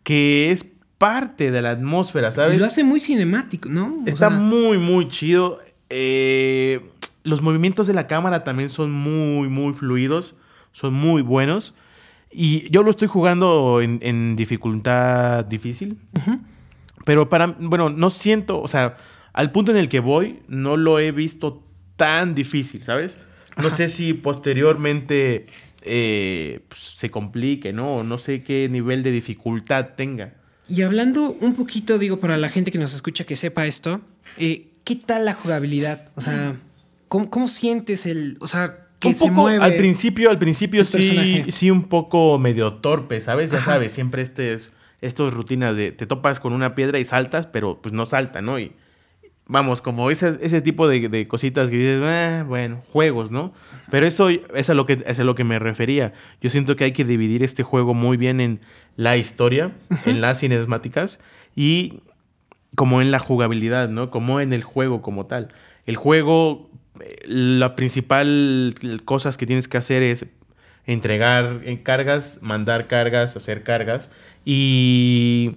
[0.02, 0.66] que es
[0.98, 2.56] parte de la atmósfera, ¿sabes?
[2.56, 4.00] Y lo hace muy cinemático, ¿no?
[4.04, 4.38] O Está sea...
[4.38, 5.60] muy, muy chido.
[5.88, 6.80] Eh,
[7.22, 10.34] los movimientos de la cámara también son muy, muy fluidos.
[10.72, 11.72] Son muy buenos.
[12.30, 15.96] Y yo lo estoy jugando en, en dificultad difícil.
[16.18, 16.40] Uh -huh.
[17.06, 18.96] Pero para, bueno, no siento, o sea,
[19.32, 21.62] al punto en el que voy, no lo he visto
[21.96, 23.12] tan difícil, ¿sabes?
[23.56, 23.76] No Ajá.
[23.76, 25.46] sé si posteriormente
[25.84, 28.02] eh, pues, se complique, ¿no?
[28.04, 30.34] No sé qué nivel de dificultad tenga.
[30.68, 34.00] Y hablando un poquito, digo, para la gente que nos escucha que sepa esto,
[34.38, 36.08] eh, ¿qué tal la jugabilidad?
[36.14, 36.56] O sea,
[37.08, 38.38] ¿cómo, cómo sientes el.
[38.40, 39.62] O sea, que un se poco, mueve.
[39.62, 43.50] Al principio, al principio sí, sí, un poco medio torpe, ¿sabes?
[43.50, 43.72] Ya Ajá.
[43.72, 44.70] sabes, siempre este es,
[45.02, 48.58] estos rutinas de te topas con una piedra y saltas, pero pues no salta, ¿no?
[48.58, 48.72] Y
[49.46, 53.52] vamos, como ese, ese tipo de, de cositas que dices, eh, bueno, juegos, ¿no?
[53.90, 56.12] Pero eso es a, lo que, es a lo que me refería.
[56.40, 58.60] Yo siento que hay que dividir este juego muy bien en
[58.96, 59.72] la historia,
[60.06, 61.20] en las cinemáticas
[61.54, 62.00] y
[62.74, 64.10] como en la jugabilidad, ¿no?
[64.10, 65.48] Como en el juego como tal.
[65.86, 66.70] El juego,
[67.00, 68.74] eh, la principal
[69.04, 70.26] cosas que tienes que hacer es
[70.86, 74.10] entregar cargas, mandar cargas, hacer cargas
[74.44, 75.56] y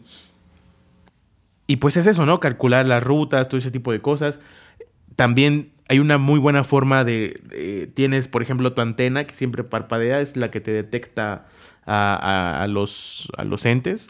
[1.68, 2.40] y pues es eso, ¿no?
[2.40, 4.40] Calcular las rutas, todo ese tipo de cosas.
[5.16, 10.22] También hay una muy buena forma de, tienes, por ejemplo, tu antena que siempre parpadea,
[10.22, 11.48] es la que te detecta
[11.86, 14.10] a, a, a, los, a los entes.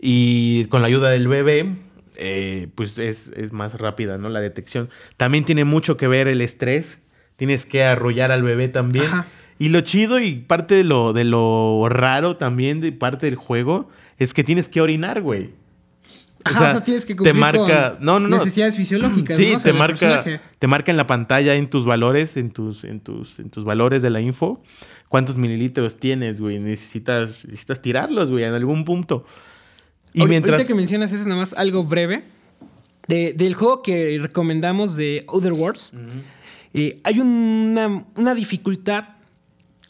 [0.00, 1.76] Y con la ayuda del bebé,
[2.16, 4.28] eh, pues es, es, más rápida, ¿no?
[4.28, 4.90] La detección.
[5.16, 7.00] También tiene mucho que ver el estrés.
[7.36, 9.06] Tienes que arrollar al bebé también.
[9.06, 9.26] Ajá.
[9.58, 13.88] Y lo chido y parte de lo, de lo raro también, de parte del juego,
[14.18, 15.50] es que tienes que orinar, güey.
[16.44, 18.36] Ajá, o sea, o sea, tienes que cumplir te marca, con no, no, no.
[18.36, 19.38] necesidades fisiológicas.
[19.38, 19.56] Sí, ¿no?
[19.56, 20.24] o sea, te marca,
[20.58, 24.02] te marca en la pantalla en tus valores, en tus, en tus, en tus valores
[24.02, 24.62] de la info,
[25.08, 26.58] cuántos mililitros tienes, güey.
[26.58, 29.24] Necesitas, necesitas tirarlos, güey, en algún punto.
[30.12, 30.52] Y mientras...
[30.52, 32.24] Ahorita que mencionas eso, nada más algo breve.
[33.08, 36.22] De, del juego que recomendamos de Other Worlds, uh -huh.
[36.72, 39.08] eh, hay una, una, dificultad.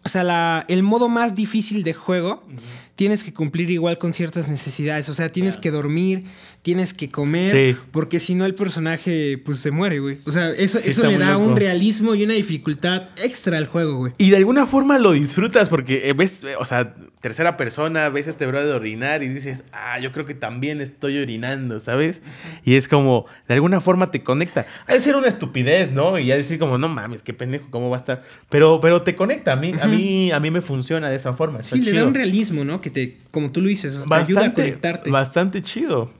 [0.04, 2.44] O sea, la, el modo más difícil de juego.
[2.46, 5.08] Uh -huh tienes que cumplir igual con ciertas necesidades.
[5.08, 6.24] O sea, tienes que dormir,
[6.62, 7.80] tienes que comer, sí.
[7.90, 10.18] porque si no el personaje pues se muere, güey.
[10.26, 11.44] O sea, eso, sí, eso le da loco.
[11.44, 14.12] un realismo y una dificultad extra al juego, güey.
[14.18, 16.94] Y de alguna forma lo disfrutas porque eh, ves, o sea,
[17.24, 20.82] tercera persona, ves a este bro de orinar y dices, ah, yo creo que también
[20.82, 22.20] estoy orinando, ¿sabes?
[22.66, 24.66] Y es como, de alguna forma te conecta.
[24.86, 26.18] Ha de ser una estupidez, ¿no?
[26.18, 28.24] Y ya decir como, no mames, qué pendejo, ¿cómo va a estar?
[28.50, 29.82] Pero, pero te conecta, a mí, uh -huh.
[29.82, 31.60] a mí, a mí me funciona de esa forma.
[31.60, 31.94] Está sí, chido.
[31.94, 32.82] le da un realismo, ¿no?
[32.82, 35.10] Que te, como tú lo dices, o sea, bastante, te ayuda a conectarte.
[35.10, 36.12] Bastante chido.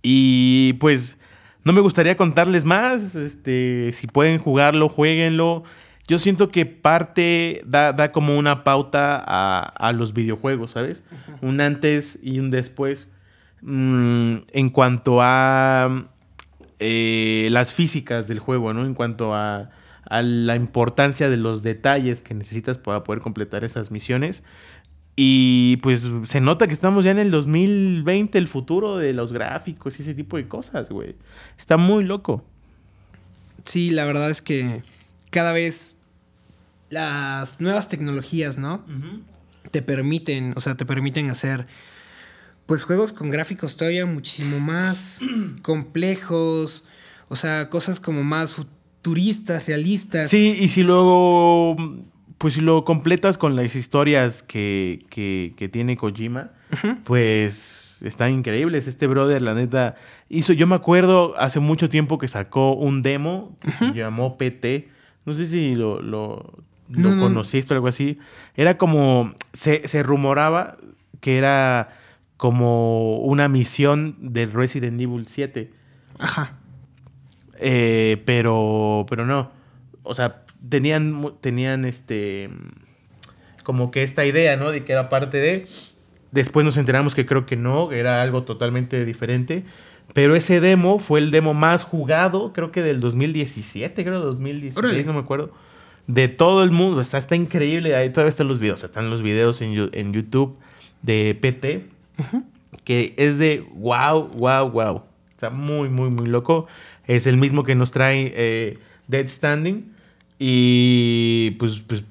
[0.00, 1.18] Y pues
[1.64, 3.14] no me gustaría contarles más.
[3.14, 5.64] Este, si pueden jugarlo, jueguenlo.
[6.08, 11.04] Yo siento que parte da, da como una pauta a, a, los videojuegos, ¿sabes?
[11.42, 13.08] Un antes y un después.
[13.60, 16.08] Mmm, en cuanto a
[16.78, 18.86] eh, las físicas del juego, ¿no?
[18.86, 19.70] En cuanto a,
[20.04, 24.44] a la importancia de los detalles que necesitas para poder completar esas misiones.
[25.14, 29.98] Y pues se nota que estamos ya en el 2020, el futuro de los gráficos
[29.98, 31.16] y ese tipo de cosas, güey.
[31.58, 32.44] Está muy loco.
[33.64, 34.82] Sí, la verdad es que
[35.30, 35.97] cada vez
[36.90, 38.84] las nuevas tecnologías, ¿no?
[38.86, 39.22] Uh -huh.
[39.70, 41.66] Te permiten, o sea, te permiten hacer
[42.68, 45.20] pues juegos con gráficos todavía muchísimo más
[45.62, 46.84] complejos,
[47.28, 50.30] o sea, cosas como más futuristas, realistas.
[50.30, 51.76] Sí, y si luego,
[52.36, 56.50] pues si lo completas con las historias que, que, que tiene Kojima,
[57.04, 58.86] pues están increíbles.
[58.86, 59.96] Este brother, la neta,
[60.28, 64.90] hizo, yo me acuerdo hace mucho tiempo que sacó un demo que se llamó PT.
[65.24, 66.58] No sé si lo, lo,
[66.90, 67.22] lo No, no.
[67.22, 68.18] conociste o algo así.
[68.56, 70.76] Era como, se, se rumoraba
[71.20, 71.96] que era
[72.36, 75.70] como una misión del Resident Evil 7.
[76.18, 76.52] Ajá.
[77.60, 79.50] Eh, pero, pero no.
[80.04, 82.50] O sea, tenían, tenían este,
[83.64, 84.70] como que esta idea, ¿no?
[84.70, 85.66] De que era parte de...
[86.30, 89.64] Después nos enteramos que creo que no, que era algo totalmente diferente.
[90.14, 95.04] Pero ese demo fue el demo más jugado, creo que del 2017, creo, 2016, Órale.
[95.04, 95.52] no me acuerdo.
[96.08, 97.00] De todo el mundo.
[97.00, 97.94] Está, está increíble.
[97.94, 98.82] Ahí todavía están los videos.
[98.82, 100.58] Están los videos en, en YouTube
[101.02, 101.86] de PT.
[102.82, 105.02] Que es de wow, wow, wow.
[105.30, 106.66] Está muy, muy, muy loco.
[107.06, 109.92] Es el mismo que nos trae eh, Dead Standing.
[110.38, 112.04] Y pues, pues,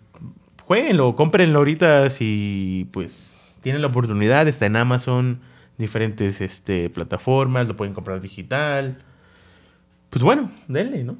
[0.64, 4.48] jueguenlo, cómprenlo ahorita si pues tienen la oportunidad.
[4.48, 5.39] Está en Amazon,
[5.78, 8.98] diferentes este, plataformas, lo pueden comprar digital.
[10.10, 11.18] Pues bueno, denle, ¿no?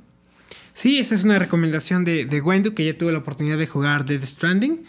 [0.78, 4.06] Sí, esa es una recomendación de, de Wendu, que ya tuvo la oportunidad de jugar
[4.06, 4.84] Death Stranding,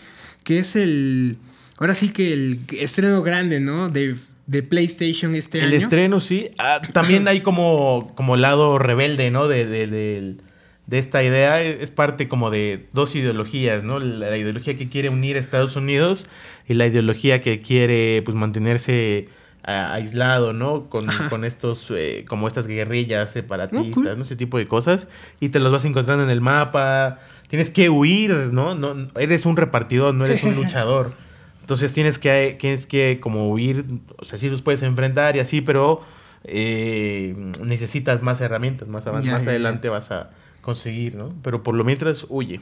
[0.45, 1.39] que es el.
[1.78, 3.89] Ahora sí que el estreno grande, ¿no?
[3.89, 4.14] De,
[4.47, 5.76] de PlayStation este El año.
[5.76, 6.51] estreno, sí.
[6.59, 9.49] Ah, también hay como, como lado rebelde, ¿no?
[9.49, 10.43] De, de, del-
[10.86, 11.62] de esta idea.
[11.62, 13.99] Es parte como de dos ideologías, ¿no?
[13.99, 16.26] La, la ideología que quiere unir a Estados Unidos
[16.68, 19.28] y la ideología que quiere, pues, mantenerse
[19.69, 20.89] aislado, ¿no?
[20.89, 24.16] Con, con estos, eh, como estas guerrillas separatistas, Oh, cool.
[24.19, 24.23] ¿no?
[24.25, 25.09] Ese tipo de cosas.
[25.41, 27.19] Y te los vas encontrando en el mapa.
[27.49, 28.75] Tienes que huir, ¿no?
[28.75, 31.12] no eres un repartidor, no eres un luchador.
[31.61, 33.85] Entonces tienes que, tienes que como huir,
[34.19, 36.01] o sea, sí los puedes enfrentar y así, pero
[36.45, 39.51] eh, necesitas más herramientas, más, Ya, más ya, ya.
[39.51, 40.31] adelante vas a
[40.62, 41.35] conseguir, ¿no?
[41.43, 42.61] Pero por lo mientras, huye.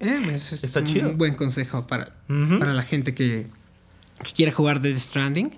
[0.00, 1.12] Eh, ese es Está un chido.
[1.14, 2.10] buen consejo para,
[2.58, 3.46] para la gente que,
[4.22, 5.50] que quiera jugar Death Stranding.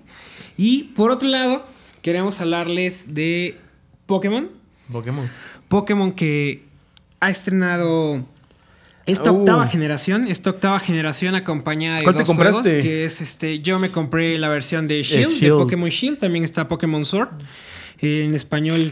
[0.57, 1.65] Y por otro lado,
[2.01, 3.57] queremos hablarles de
[4.05, 4.49] Pokémon.
[4.91, 5.29] Pokémon.
[5.67, 6.65] Pokémon que
[7.19, 8.25] ha estrenado
[9.05, 9.39] esta Uh.
[9.39, 12.61] octava generación, esta octava generación acompañada de ¿Cuál te dos compraste?
[12.69, 15.57] juegos, que es este, yo me compré la versión de Shield, de Shield.
[15.57, 17.29] Pokémon Shield, también está Pokémon Sword,
[17.99, 18.91] eh, en español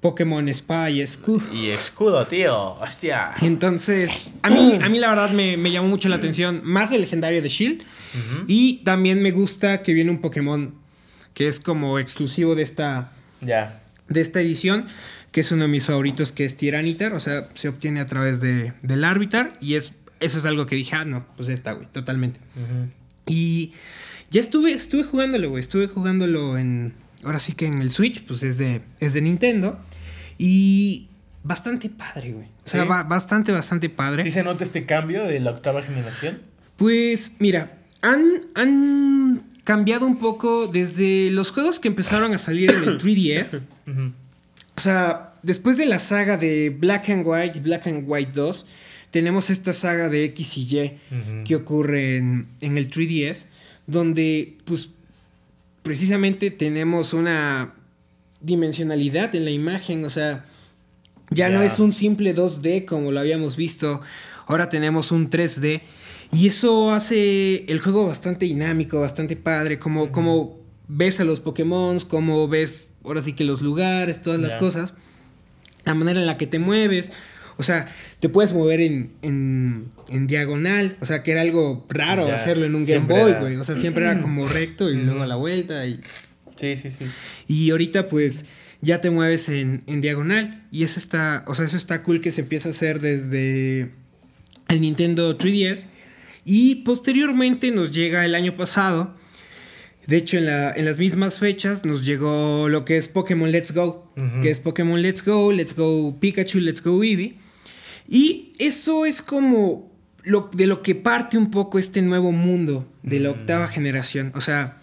[0.00, 1.42] Pokémon Espada y Escudo.
[1.52, 2.74] Y escudo, tío.
[2.80, 3.34] Hostia.
[3.40, 7.00] Entonces, a mí, a mí la verdad me, me llamó mucho la atención más el
[7.00, 7.82] legendario de Shield
[8.46, 10.74] y también me gusta que viene un Pokémon
[11.34, 14.88] que es como exclusivo de esta, de esta edición,
[15.30, 18.40] que es uno de mis favoritos, que es Tyranitar, o sea, se obtiene a través
[18.40, 21.86] de, del Arbitar, y es, eso es algo que dije, ah, no, pues esta, güey,
[21.86, 22.40] totalmente.
[23.26, 23.72] Y
[24.30, 26.94] ya estuve, estuve jugándolo, güey, estuve jugándolo en,
[27.24, 29.78] ahora sí que en el Switch, pues es de, es de Nintendo,
[30.38, 31.08] y
[31.42, 32.46] bastante padre, güey.
[32.64, 32.88] O sea, ¿Sí?
[32.88, 34.22] ba- bastante, bastante padre.
[34.24, 36.40] ¿Sí se nota este cambio de la octava generación?
[36.76, 42.84] Pues mira, han, han cambiado un poco desde los juegos que empezaron a salir en
[42.84, 43.60] el 3DS.
[43.86, 44.12] Ujú.
[44.76, 48.66] O sea, después de la saga de Black and White y Black and White 2,
[49.10, 53.46] tenemos esta saga de X y Y que ocurre en, en el 3DS,
[53.86, 54.90] donde pues
[55.88, 57.72] precisamente tenemos una
[58.42, 60.44] dimensionalidad en la imagen, o sea,
[61.30, 64.02] ya no es un simple 2D como lo habíamos visto,
[64.46, 65.80] ahora tenemos un 3D
[66.30, 70.58] y eso hace el juego bastante dinámico, bastante padre, como, como
[70.88, 74.92] ves a los Pokémon, como ves ahora sí que los lugares, todas las cosas,
[75.86, 77.12] la manera en la que te mueves.
[77.58, 77.86] O sea,
[78.20, 80.96] te puedes mover en, en, en diagonal.
[81.00, 83.56] O sea, que era algo raro Ya, hacerlo en un Game Boy, güey.
[83.56, 85.84] O sea, siempre era como recto y luego a la vuelta.
[85.86, 86.00] Y,
[86.56, 87.04] Sí, sí, sí.
[87.46, 88.44] y ahorita, pues,
[88.80, 90.64] ya te mueves en, en diagonal.
[90.72, 93.90] Y eso está, o sea, eso está cool que se empieza a hacer desde
[94.68, 95.86] el Nintendo 3DS.
[96.44, 99.14] Y posteriormente nos llega el año pasado.
[100.06, 103.72] De hecho, en, la- en las mismas fechas nos llegó lo que es Pokémon Let's
[103.74, 104.10] Go.
[104.42, 107.36] Que es Pokémon Let's Go, Let's Go Pikachu, Let's Go Eevee.
[108.08, 109.92] Y eso es como
[110.22, 114.32] lo, de lo que parte un poco este nuevo mundo de la octava generación.
[114.34, 114.78] O sea,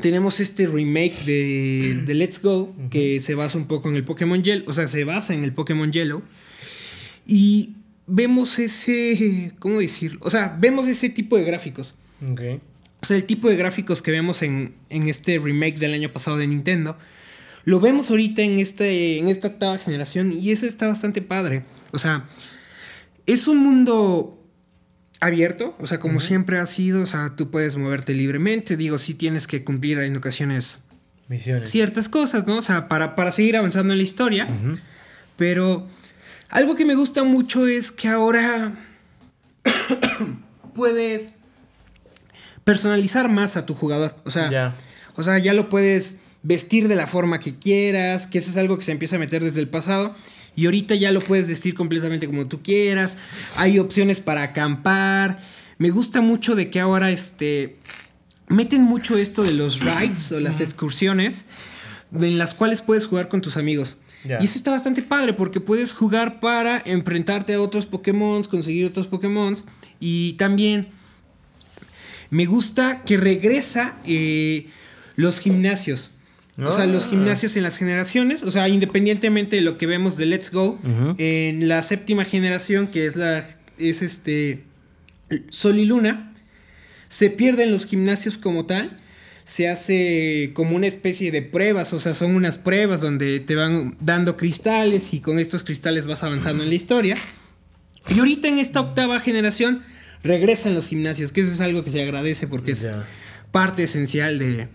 [0.00, 4.42] tenemos este remake de, de Let's Go que se basa un poco en el Pokémon
[4.42, 4.64] Yellow.
[4.68, 6.22] O sea, se basa en el Pokémon Yellow.
[7.26, 7.74] Y
[8.06, 9.52] vemos ese.
[9.58, 10.20] ¿Cómo decirlo?
[10.22, 11.94] O sea, vemos ese tipo de gráficos.
[12.32, 12.40] Ok.
[13.00, 16.36] O sea, el tipo de gráficos que vemos en, en este remake del año pasado
[16.36, 16.96] de Nintendo,
[17.64, 21.62] lo vemos ahorita en, este, en esta octava generación y eso está bastante padre.
[21.92, 22.26] O sea,
[23.26, 24.38] es un mundo
[25.20, 29.14] abierto, o sea, como siempre ha sido, o sea, tú puedes moverte libremente, digo, sí
[29.14, 30.78] tienes que cumplir en ocasiones
[31.28, 31.68] Misiones.
[31.68, 32.58] ciertas cosas, ¿no?
[32.58, 34.46] O sea, para, para seguir avanzando en la historia,
[35.36, 35.88] pero
[36.48, 38.74] algo que me gusta mucho es que ahora
[40.74, 41.36] puedes
[42.62, 44.74] personalizar más a tu jugador, o sea,
[45.16, 48.78] o sea, ya lo puedes vestir de la forma que quieras, que eso es algo
[48.78, 50.14] que se empieza a meter desde el pasado.
[50.58, 53.16] Y ahorita ya lo puedes vestir completamente como tú quieras.
[53.54, 55.38] Hay opciones para acampar.
[55.78, 57.76] Me gusta mucho de que ahora este
[58.48, 61.44] meten mucho esto de los rides o las excursiones
[62.12, 63.98] en las cuales puedes jugar con tus amigos.
[64.24, 69.06] Y eso está bastante padre porque puedes jugar para enfrentarte a otros Pokémon, conseguir otros
[69.06, 69.54] Pokémon
[70.00, 70.88] y también
[72.30, 74.66] me gusta que regresa eh,
[75.14, 76.10] los gimnasios.
[76.60, 77.10] O sea, los Ah.
[77.10, 80.78] gimnasios en las generaciones, o sea, independientemente de lo que vemos de Let's Go,
[81.18, 83.48] en la séptima generación, que es la
[83.78, 84.64] es este
[85.50, 86.34] Sol y Luna,
[87.08, 88.96] se pierden los gimnasios como tal.
[89.44, 93.96] Se hace como una especie de pruebas, o sea, son unas pruebas donde te van
[94.00, 97.14] dando cristales y con estos cristales vas avanzando en la historia.
[98.14, 99.82] Y ahorita en esta octava generación
[100.22, 102.86] regresan los gimnasios, que eso es algo que se agradece porque es
[103.52, 104.68] parte esencial de,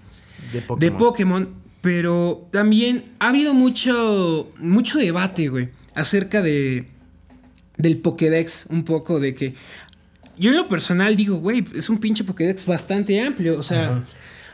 [0.54, 0.80] De Pokémon.
[0.80, 1.63] de Pokémon.
[1.84, 6.86] Pero también ha habido mucho, mucho debate, güey, acerca de
[7.76, 9.54] del Pokédex, un poco de que
[10.38, 14.04] yo en lo personal digo, güey, es un pinche Pokédex bastante amplio, o sea, Ajá.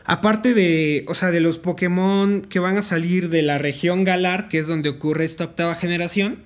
[0.06, 4.48] aparte de, o sea, de los Pokémon que van a salir de la región Galar,
[4.48, 6.38] que es donde ocurre esta octava generación,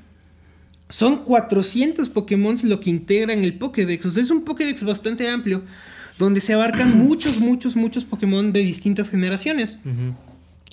[0.91, 5.62] son 400 Pokémon lo que integran el Pokédex, o sea, es un Pokédex bastante amplio
[6.18, 9.78] donde se abarcan muchos, muchos, muchos Pokémon de distintas generaciones.
[9.82, 10.14] Ujú.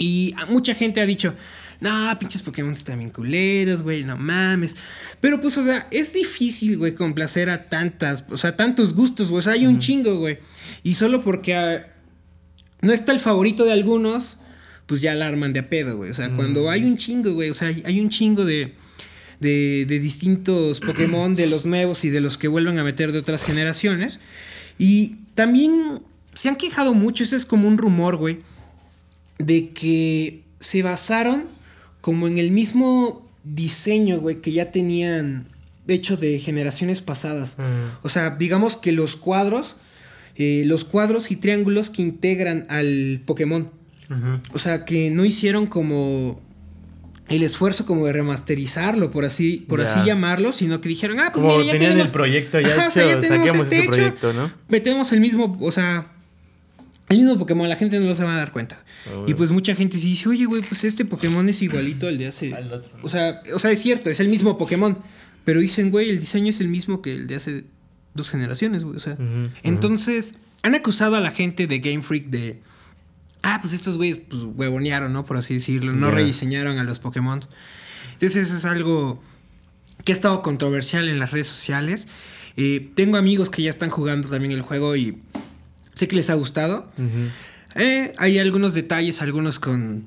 [0.01, 1.35] Y mucha gente ha dicho,
[1.79, 4.75] no, pinches Pokémon están bien culeros, güey, no mames.
[5.19, 9.39] Pero pues, o sea, es difícil, güey, complacer a tantas, o sea, tantos gustos, güey.
[9.39, 10.39] O sea, hay un chingo, güey.
[10.83, 11.87] Y solo porque ah,
[12.81, 14.37] no está el favorito de algunos,
[14.87, 16.09] pues ya la arman de a pedo, güey.
[16.11, 18.73] O sea, cuando hay un chingo, güey, o sea, hay- un chingo de,
[19.39, 23.19] de, de distintos Pokémon, de los nuevos y de los que vuelven a meter de
[23.19, 24.19] otras generaciones.
[24.79, 26.01] Y también
[26.33, 28.39] se han quejado mucho, ese es como un rumor, güey,
[29.45, 31.47] de que se basaron
[32.01, 35.47] como en el mismo diseño, güey, que ya tenían
[35.87, 37.57] hecho de generaciones pasadas.
[37.57, 38.05] Mm.
[38.05, 39.75] O sea, digamos que los cuadros,
[40.35, 43.69] eh, los cuadros y triángulos que integran al Pokémon.
[44.51, 46.41] O sea, que no hicieron como
[47.29, 51.41] el esfuerzo como de remasterizarlo, por así, por así llamarlo, sino que dijeron, ah, pues
[51.41, 53.79] Como mira, ya tenían tenemos el proyecto ya Ajá, o sea, hecho, ya tenemos este
[53.79, 54.51] hecho, proyecto, ¿no?
[54.67, 56.11] metemos el mismo, o sea,
[57.11, 58.83] el mismo Pokémon, la gente no se va a dar cuenta.
[59.05, 59.29] Ah, bueno.
[59.29, 62.27] Y pues mucha gente sí dice, oye, güey, pues este Pokémon es igualito al de
[62.27, 62.53] hace...
[62.53, 63.03] Al otro, ¿no?
[63.03, 64.97] O sea, o sea, es cierto, es el mismo Pokémon.
[65.43, 67.63] Pero dicen, güey, el diseño es el mismo que el de hace
[68.13, 68.97] dos generaciones, güey.
[68.97, 69.17] O sea,
[69.63, 72.59] entonces han acusado a la gente de Game Freak de...
[73.41, 75.25] Ah, pues estos güeyes, pues huevonearon, ¿no?
[75.25, 75.93] Por así decirlo.
[75.93, 77.43] No rediseñaron a los Pokémon.
[78.13, 79.19] Entonces eso es algo
[80.05, 82.07] que ha estado controversial en las redes sociales.
[82.55, 85.17] Eh, tengo amigos que ya están jugando también el juego y
[85.93, 86.91] sé que les ha gustado.
[87.75, 90.05] Eh, hay algunos detalles, algunos con,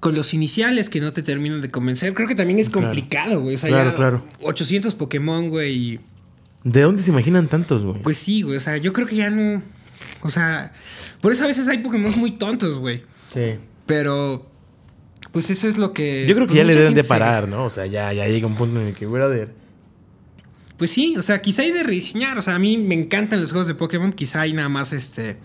[0.00, 2.14] con los iniciales que no te terminan de convencer.
[2.14, 2.88] Creo que también es Claro.
[2.88, 3.56] complicado, güey.
[3.56, 4.22] O sea, Claro, ya claro.
[4.42, 6.00] 800 Pokémon, güey.
[6.64, 8.00] ¿De dónde se imaginan tantos, güey?
[8.02, 8.56] Pues sí, güey.
[8.56, 9.62] O sea, yo creo que ya no...
[10.22, 10.72] O sea,
[11.20, 13.02] por eso a veces hay Pokémon muy tontos, güey.
[13.32, 13.54] sí.
[13.86, 14.50] Pero...
[15.32, 16.24] Pues eso es lo que...
[16.26, 17.66] Yo creo que pues ya le deben de se- parar, ¿no?
[17.66, 19.50] O sea, ya, ya llega un punto en el que, brother.
[20.76, 22.36] Pues sí, o sea, quizá hay de rediseñar.
[22.38, 24.12] O sea, a mí me encantan los juegos de Pokémon.
[24.12, 25.38] Quizá hay nada más este.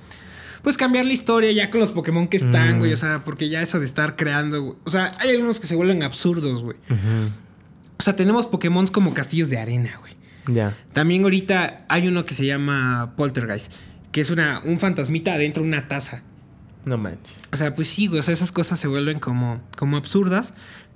[0.61, 2.79] Pues cambiar la historia ya con los Pokémon que están, Mm.
[2.79, 2.93] güey.
[2.93, 4.61] O sea, porque ya eso de estar creando.
[4.61, 4.75] güey.
[4.84, 6.77] O sea, hay algunos que se vuelven absurdos, güey.
[7.97, 10.13] O sea, tenemos Pokémon como castillos de arena, güey.
[10.47, 10.75] Ya.
[10.93, 13.71] También ahorita hay uno que se llama Poltergeist,
[14.11, 16.23] que es una, un fantasmita adentro de una taza.
[16.84, 17.36] No manches.
[17.53, 18.19] O sea, pues sí, güey.
[18.19, 20.53] O sea, esas cosas se vuelven como, como absurdas.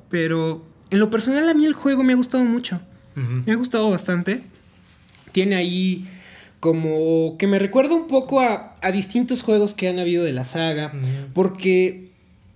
[0.09, 2.81] Pero en lo personal, a mí el juego me ha gustado mucho.
[3.15, 4.41] Me ha gustado bastante.
[5.31, 6.07] Tiene ahí
[6.59, 10.45] como que me recuerda un poco a, a distintos juegos que han habido de la
[10.45, 10.91] saga.
[11.33, 12.09] Porque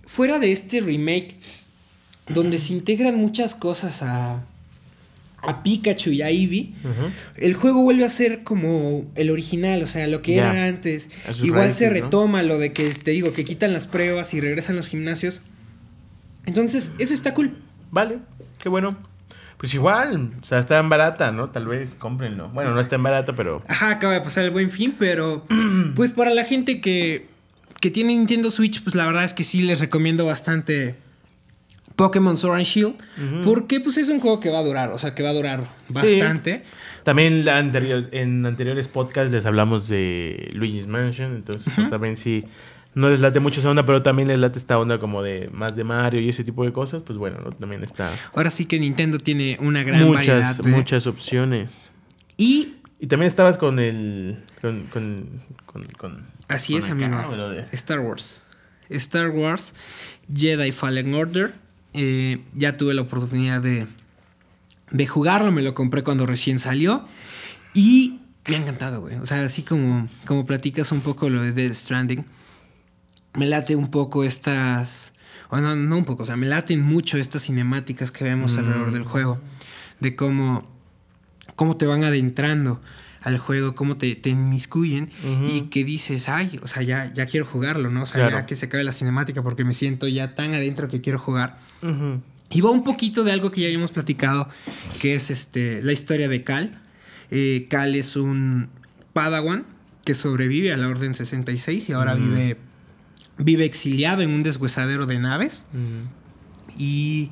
[0.04, 1.36] fuera de este remake,
[2.28, 4.42] donde se integran muchas cosas a,
[5.42, 6.72] a Pikachu y a Eevee,
[7.36, 11.08] el juego vuelve a ser como el original, o sea, lo que era antes.
[11.42, 14.88] Igual se retoma lo de que te digo, que quitan las pruebas y regresan los
[14.88, 15.42] gimnasios.
[16.46, 17.56] Entonces, eso está cool.
[17.90, 18.18] Vale,
[18.62, 18.96] qué bueno.
[19.60, 21.50] Pues igual, o sea, está en barata, ¿no?
[21.50, 22.48] Tal vez cómprenlo.
[22.48, 23.62] Bueno, no está en barata, pero.
[23.68, 25.44] Ajá, acaba de pasar el buen fin, pero
[25.94, 27.28] pues para la gente que,
[27.78, 30.96] que tiene Nintendo Switch, pues la verdad es que sí les recomiendo bastante
[31.94, 32.94] Pokémon Sword and Shield,
[33.44, 35.64] porque pues es un juego que va a durar, o sea, que va a durar
[35.90, 36.64] bastante.
[37.02, 42.46] También en anteriores podcasts les hablamos de Luigi's Mansion, entonces pues, también sí
[42.94, 45.76] no les late mucho esa onda, pero también les late esta onda como de más
[45.76, 48.12] de Mario y ese tipo de cosas, pues bueno, también está.
[48.34, 51.90] Ahora sí que Nintendo tiene una gran muchas, variedad Muchas opciones.
[52.36, 52.76] Y.
[52.98, 54.38] Y también estabas con el.
[54.60, 54.82] Con.
[54.92, 55.40] con,
[55.96, 57.16] con, así es, amigo.
[57.72, 58.42] Star Wars.
[58.88, 59.74] Star Wars
[60.34, 61.54] Jedi Fallen Order.
[61.92, 63.86] Eh, ya tuve la oportunidad de,
[64.90, 67.06] de jugarlo, me lo compré cuando recién salió.
[67.72, 69.16] Y me ha encantado, güey.
[69.16, 72.24] O sea, así como, como platicas un poco lo de Death Stranding
[73.34, 75.12] me late un poco estas.
[75.50, 79.02] Bueno, no un poco, o sea, me laten mucho estas cinemáticas que vemos alrededor del
[79.02, 79.06] mm.
[79.06, 79.40] juego.
[79.98, 80.68] De cómo,
[81.56, 82.80] cómo te van adentrando
[83.22, 85.10] al juego, cómo te, te inmiscuyen
[85.46, 88.04] y que dices, ay, o sea, ya, ya quiero jugarlo, ¿no?
[88.04, 91.00] O sea, ya que se acabe la cinemática porque me siento ya tan adentro que
[91.00, 91.58] quiero jugar.
[92.50, 94.48] Y va un poquito de algo que ya habíamos platicado,
[95.00, 96.80] que es este, la historia de Cal.
[97.30, 98.68] Eh, Cal es un
[99.12, 99.66] Padawan
[100.04, 102.56] que sobrevive a la Orden 66 y ahora vive
[103.40, 105.64] vive exiliado en un deshuesadero de naves.
[106.78, 107.30] Y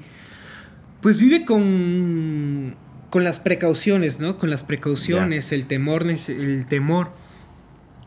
[1.01, 2.75] pues vive con,
[3.11, 4.39] con las precauciones, ¿no?
[4.39, 7.13] Con las precauciones, el temor, el temor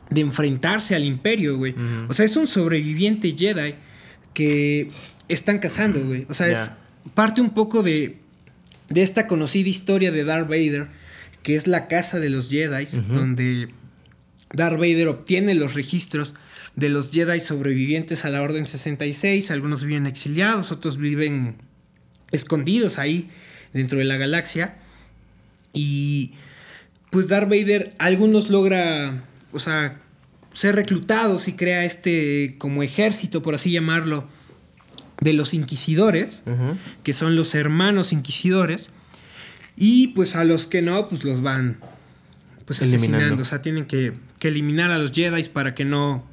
[0.09, 1.75] de enfrentarse al imperio, güey.
[2.09, 3.75] O sea, es un sobreviviente Jedi
[4.33, 4.89] que
[5.29, 6.25] están cazando, güey.
[6.29, 6.71] O sea, es
[7.13, 8.17] parte un poco de,
[8.89, 10.89] de esta conocida historia de Darth Vader,
[11.43, 13.69] que es la casa de los Jedi, donde
[14.53, 16.33] Darth Vader obtiene los registros
[16.76, 19.51] de los Jedi sobrevivientes a la Orden 66.
[19.51, 21.55] Algunos viven exiliados, otros viven
[22.32, 23.30] escondidos ahí
[23.74, 24.78] dentro de la galaxia.
[25.74, 26.34] Y
[27.09, 30.01] pues Darth Vader, algunos logra, o sea,
[30.53, 34.28] ser reclutados y crea este como ejército, por así llamarlo,
[35.19, 36.43] de los inquisidores,
[37.03, 38.91] que son los hermanos inquisidores.
[39.78, 41.78] Y pues a los que no, pues los van
[42.65, 43.43] pues asesinando.
[43.43, 46.30] O sea, tienen que, que eliminar a los Jedi para que no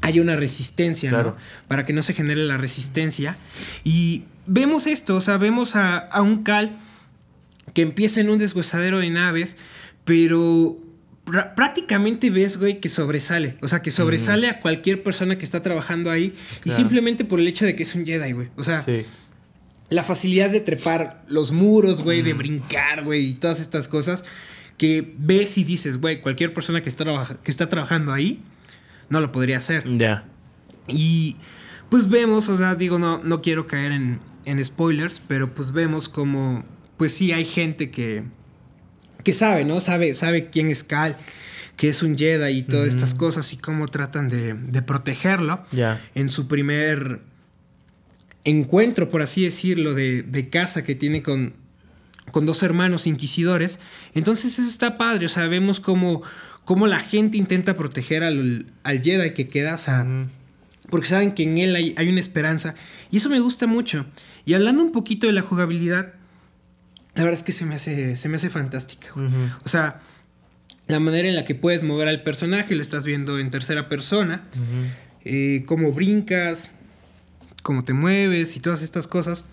[0.00, 1.36] hay una resistencia, ¿no?
[1.68, 3.36] Para que no se genere la resistencia.
[3.84, 6.78] Y vemos esto, o sea, vemos a, un Cal
[7.74, 9.56] que empieza en un deshuesadero de naves,
[10.04, 10.78] pero
[11.56, 13.56] prácticamente ves, güey, que sobresale.
[13.62, 16.34] O sea, que sobresale a cualquier persona que está trabajando ahí.
[16.64, 18.48] Y simplemente por el hecho de que es un Jedi, güey.
[18.56, 18.86] O sea,
[19.88, 24.24] la facilidad de trepar los muros, güey, de brincar, güey, y todas estas cosas.
[24.78, 27.04] Que ves y dices, güey, cualquier persona que está,
[27.42, 28.42] que está trabajando ahí
[29.08, 29.84] no lo podría hacer.
[29.96, 30.24] Ya.
[30.88, 31.36] Y
[31.88, 36.08] pues vemos, o sea, digo, no, no quiero caer en, en spoilers, pero pues vemos
[36.08, 36.64] como,
[36.96, 38.24] pues sí, hay gente que,
[39.24, 39.80] que sabe, ¿no?
[39.80, 41.16] Sabe, sabe quién es Cal,
[41.76, 45.64] que es un Jedi y todas estas cosas y cómo tratan de, de protegerlo.
[45.72, 46.00] Ya.
[46.14, 47.20] En su primer
[48.44, 51.54] encuentro, por así decirlo, de, de casa que tiene con,
[52.30, 53.78] con dos hermanos inquisidores.
[54.14, 56.22] Entonces eso está padre, o sea, vemos como
[56.66, 60.04] cómo la gente intenta proteger al, al Jedi que queda, o sea,
[60.90, 62.74] porque saben que en él hay, una esperanza.
[63.10, 64.04] Y eso me gusta mucho.
[64.44, 66.14] Y hablando un poquito de la jugabilidad,
[67.14, 69.08] la verdad es que se me hace, se me hace fantástica.
[69.64, 70.00] O sea,
[70.88, 74.42] la manera en la que puedes mover al personaje, lo estás viendo en tercera persona,
[75.24, 76.72] eh, cómo brincas,
[77.62, 79.44] cómo te mueves y todas estas cosas.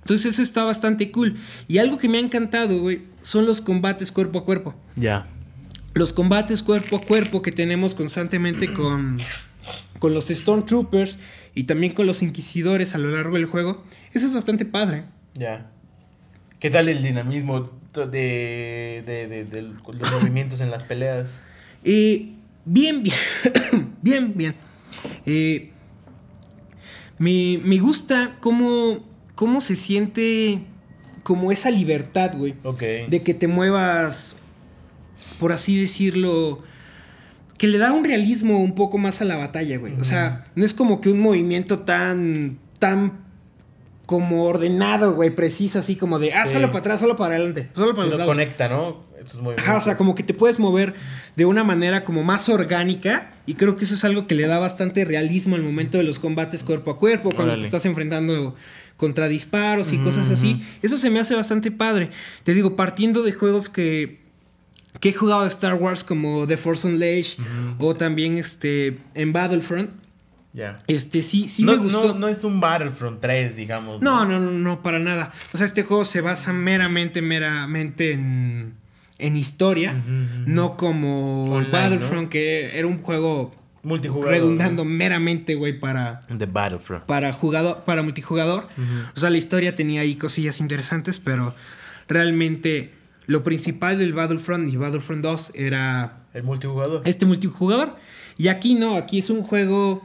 [0.00, 1.36] Entonces eso está bastante cool.
[1.68, 4.74] Y algo que me ha encantado, güey, son los combates cuerpo a cuerpo.
[4.96, 5.28] Ya
[5.96, 9.18] los combates cuerpo a cuerpo que tenemos constantemente con,
[9.98, 11.16] con los Stormtroopers
[11.54, 13.82] y también con los Inquisidores a lo largo del juego,
[14.12, 15.04] eso es bastante padre.
[15.32, 15.70] Ya.
[16.60, 21.40] ¿Qué tal el dinamismo de, de, los movimientos en las peleas?
[21.82, 22.34] Eh,
[22.66, 23.16] bien, bien.
[24.02, 24.54] bien, bien.
[25.24, 25.70] Eh,
[27.16, 29.02] me, me, gusta cómo,
[29.34, 30.60] cómo se siente
[31.22, 32.54] como esa libertad, güey.
[32.64, 32.82] Ok.
[33.08, 34.36] De que te muevas
[35.38, 36.60] por así decirlo,
[37.58, 39.94] que le da un realismo un poco más a la batalla, güey.
[40.00, 43.24] O sea, no es como que un movimiento tan, tan
[44.06, 47.94] como ordenado, güey, preciso, así como de, ah, solo para atrás, solo para adelante, solo
[47.94, 49.04] para los conecta, ¿no?
[49.56, 50.94] Ajá, o sea, como que te puedes mover
[51.34, 54.60] de una manera como más orgánica y creo que eso es algo que le da
[54.60, 58.54] bastante realismo al momento de los combates cuerpo a cuerpo, cuando te estás enfrentando
[58.96, 60.62] contra disparos y cosas así.
[60.82, 62.10] Eso se me hace bastante padre.
[62.44, 64.25] Te digo, partiendo de juegos que
[65.00, 67.38] que he jugado Star Wars como The Force Unleashed
[67.78, 69.90] o también este en Battlefront.
[70.52, 70.78] Ya.
[70.86, 72.14] Este sí, sí me gustó.
[72.14, 74.00] No, es un Battlefront 3, digamos.
[74.00, 75.30] No, no, no, no, para nada.
[75.52, 78.72] O sea, este juego se basa meramente, meramente en,
[79.18, 79.92] en historia,
[80.46, 84.30] no como Battlefront, que era un juego Multijugador.
[84.32, 87.04] redundando meramente, güey, para, The Battlefront.
[87.04, 88.66] para jugador, para multijugador.
[89.14, 91.54] O sea, la historia tenía ahí cosillas interesantes, pero
[92.08, 92.92] realmente
[93.26, 97.02] lo principal del Battlefront y Battlefront 2 era El multijugador.
[97.04, 97.96] este multijugador.
[98.38, 100.02] Y aquí no, aquí es un juego.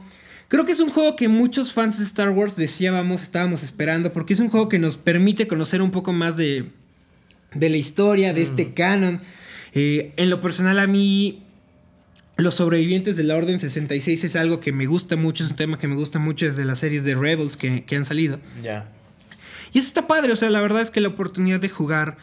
[0.48, 4.32] Creo que es un juego que muchos fans de Star Wars decíamos, estábamos esperando, porque
[4.34, 6.70] es un juego que nos permite conocer un poco más de,
[7.54, 9.20] de la historia, de este canon.
[9.74, 11.42] Eh, en lo personal, a mí,
[12.36, 15.78] los sobrevivientes de la Orden 66 es algo que me gusta mucho, es un tema
[15.78, 18.38] que me gusta mucho desde las series de Rebels que, que han salido.
[18.62, 18.90] Ya.
[19.72, 22.18] Y eso está padre, o sea, la verdad es que la oportunidad de jugar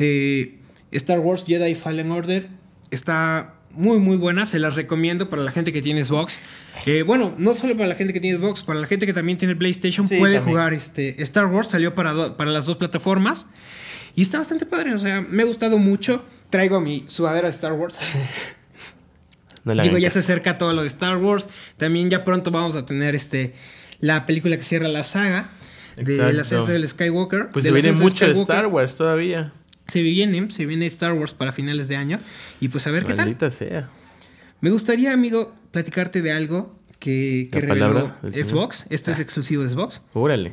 [0.00, 0.58] eh,
[0.92, 2.48] Star Wars Jedi Fallen Order
[2.90, 4.46] está muy, muy buena.
[4.46, 6.40] Se las recomiendo para la gente que tiene Xbox.
[6.86, 9.38] Eh, bueno, no solo para la gente que tiene Xbox, para la gente que también
[9.38, 10.52] tiene PlayStation Sí, puede también.
[10.56, 11.68] jugar este Star Wars.
[11.68, 13.46] Salió para, do- para las dos plataformas.
[14.16, 16.24] Y está bastante padre, o sea, me ha gustado mucho.
[16.50, 17.96] Traigo mi sudadera de Star Wars.
[19.62, 21.46] No Digo, ya se acerca todo lo de Star Wars.
[21.76, 23.52] También ya pronto vamos a tener este
[24.00, 25.50] la película que cierra la saga
[25.96, 27.50] del ascenso del Skywalker.
[27.52, 28.32] Pues se viene mucho de.
[28.40, 29.52] Star Wars todavía.
[29.90, 32.18] Se viene, se viene Star Wars para finales de año.
[32.60, 33.36] Y pues a ver qué tal.
[33.50, 33.88] Sea.
[34.60, 38.12] Me gustaría, amigo, platicarte de algo que, reveló.
[38.22, 38.86] Xbox.
[38.90, 40.02] Esto es exclusivo de Xbox.
[40.12, 40.52] Órale.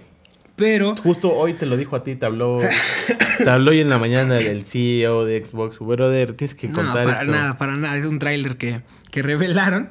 [0.55, 2.59] Pero Justo hoy te lo dijo a ti, te habló.
[3.37, 5.77] te habló hoy en la mañana el CEO de Xbox.
[5.77, 7.31] Brother, tienes que no, contar para esto.
[7.31, 7.95] nada, para nada.
[7.95, 8.81] Es un tráiler que,
[9.11, 9.89] que revelaron.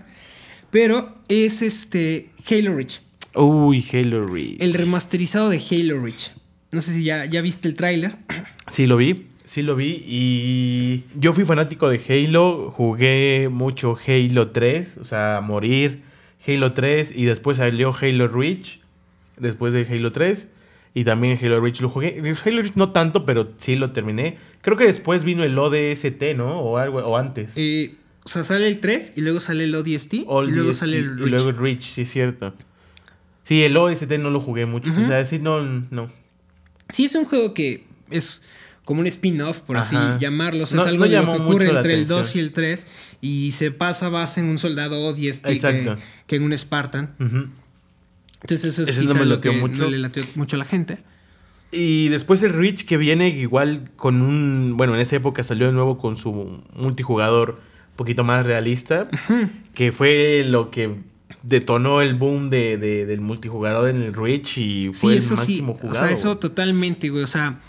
[0.73, 3.01] Pero es este Halo Reach.
[3.37, 4.61] Uy, Halo Reach.
[4.61, 6.33] El remasterizado de Halo Reach.
[6.73, 8.17] No sé si ya, ya viste el tráiler.
[8.69, 9.15] Sí, lo vi.
[9.47, 10.03] Sí, lo vi.
[10.05, 12.73] Y yo fui fanático de Halo.
[12.77, 14.99] Jugué mucho Halo 3.
[14.99, 16.03] O sea, morir.
[16.47, 17.13] Halo 3.
[17.17, 18.81] Y después salió Halo Reach.
[19.39, 20.49] Después de Halo 3.
[20.95, 22.21] Y también Halo Reach lo jugué.
[22.45, 24.37] Halo Reach no tanto, pero sí lo terminé.
[24.63, 26.59] Creo que después vino el ODST, ¿no?
[26.61, 27.53] O algo, o antes.
[27.55, 27.95] Eh,
[28.25, 31.05] o sea, sale el 3 y luego sale el ODST y luego DST, sale el
[31.05, 31.31] Y Reach.
[31.31, 32.53] luego el Reach, sí es cierto.
[33.45, 34.91] Sí, el OST no lo jugué mucho.
[34.91, 36.11] O sea, sí, no, no.
[36.89, 38.41] Sí, es un juego que es
[38.87, 40.63] como un spin-off, por así llamarlo.
[40.65, 42.19] O sea, No- es algo no de lo que ocurre entre el atención.
[42.21, 42.87] 2 y el 3
[43.21, 47.15] y se pasa base en un soldado ODST que, que en un Spartan.
[47.19, 49.83] Entonces eso es Ese no quizá me lo que mucho.
[49.85, 50.99] no le lateó mucho a la gente.
[51.73, 54.77] Y después el Reach que viene igual con un...
[54.77, 57.61] Bueno, en esa época salió de nuevo con su multijugador
[57.91, 59.09] un poquito más realista.
[59.75, 60.97] Que fue lo que
[61.49, 65.37] detonó el boom de, de- del multijugador en el Reach y Sí, fue el eso
[65.37, 65.63] sí.
[65.63, 67.23] máximo O sea, eso totalmente, güey.
[67.23, 67.61] O sea,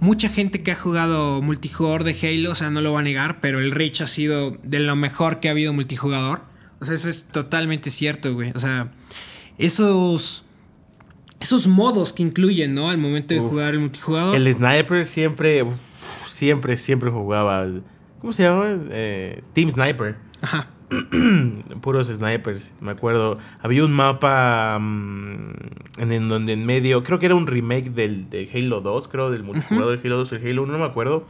[0.00, 3.40] mucha gente que ha jugado multijugador de Halo, o sea, no lo va a negar,
[3.40, 6.42] pero el Reach ha sido de lo mejor que ha habido multijugador.
[6.80, 8.52] O sea, eso es totalmente cierto, güey.
[8.54, 8.92] O sea,
[9.58, 10.44] esos.
[11.40, 12.88] Esos modos que incluyen, ¿no?
[12.88, 13.50] Al momento de Uf.
[13.50, 14.34] jugar el multijugador.
[14.36, 15.74] El sniper siempre, uf,
[16.28, 17.66] siempre, siempre jugaba.
[18.20, 18.78] ¿Cómo se llama?
[18.90, 20.16] Eh, Team Sniper.
[20.40, 20.70] Ajá.
[21.82, 23.38] Puros snipers, me acuerdo.
[23.60, 25.50] Había un mapa mm,
[25.98, 29.30] en, en donde en medio, creo que era un remake del, de Halo 2, creo,
[29.30, 31.26] del multijugador de Halo 2 el Halo 1, no me acuerdo.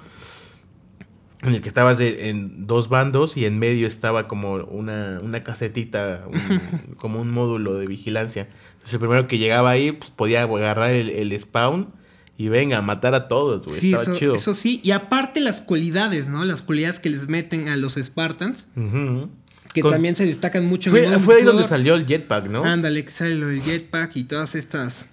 [1.43, 5.43] En el que estabas de- en dos bandos y en medio estaba como una, una
[5.45, 8.49] casetita, un- como un módulo de vigilancia.
[8.75, 11.89] Entonces el primero que llegaba ahí pues, podía agarrar el, el spawn
[12.37, 13.79] y venga, a matar a todos, güey.
[13.79, 14.35] Sí, Estaba eso, chido.
[14.35, 14.81] eso sí.
[14.83, 16.45] Y aparte las cualidades, ¿no?
[16.45, 19.29] Las cualidades que les meten a los Spartans, Ujú.
[19.75, 22.07] Que Con- también se destacan mucho en el Fue, modo fue ahí donde salió el
[22.07, 22.65] jetpack, ¿no?
[22.65, 25.05] Ándale, que sale lo del jetpack y todas estas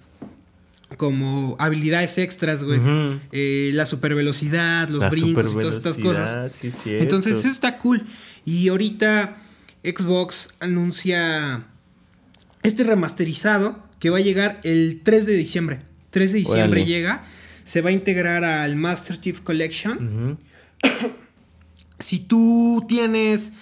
[0.96, 2.78] como habilidades extras, güey.
[2.78, 3.18] Ujú.
[3.32, 6.52] Eh, la supervelocidad, los La brincos y todas estas cosas.
[6.60, 6.70] sí.
[6.86, 8.02] Entonces, eso está cool.
[8.44, 9.36] Y ahorita
[9.82, 11.64] Xbox anuncia
[12.62, 15.80] este remasterizado que va a llegar el 3 de diciembre.
[16.10, 17.24] 3 de diciembre llega.
[17.64, 20.38] Se va a integrar al Master Chief Collection.
[21.98, 23.52] Si tú tienes,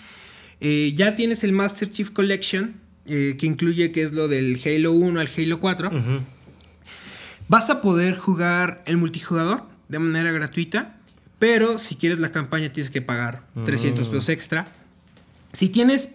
[0.60, 2.74] eh, ya tienes el Master Chief Collection,
[3.06, 6.20] eh, que incluye que es lo del Halo 1 al Halo 4, Ujú.
[7.48, 10.96] vas a poder jugar el multijugador de manera gratuita,
[11.38, 14.10] pero si quieres la campaña tienes que pagar 300 Mm.
[14.10, 14.66] pesos extra.
[15.52, 16.10] Si tienes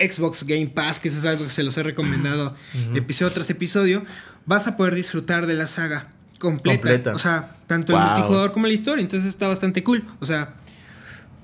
[0.00, 2.54] Xbox Game Pass, que eso es algo que se los he recomendado
[2.94, 4.02] episodio tras episodio,
[4.46, 6.78] vas a poder disfrutar de la saga completa.
[6.80, 7.14] Completa.
[7.14, 9.02] O sea, tanto el multijugador como la historia.
[9.02, 10.02] Entonces está bastante cool.
[10.20, 10.54] O sea,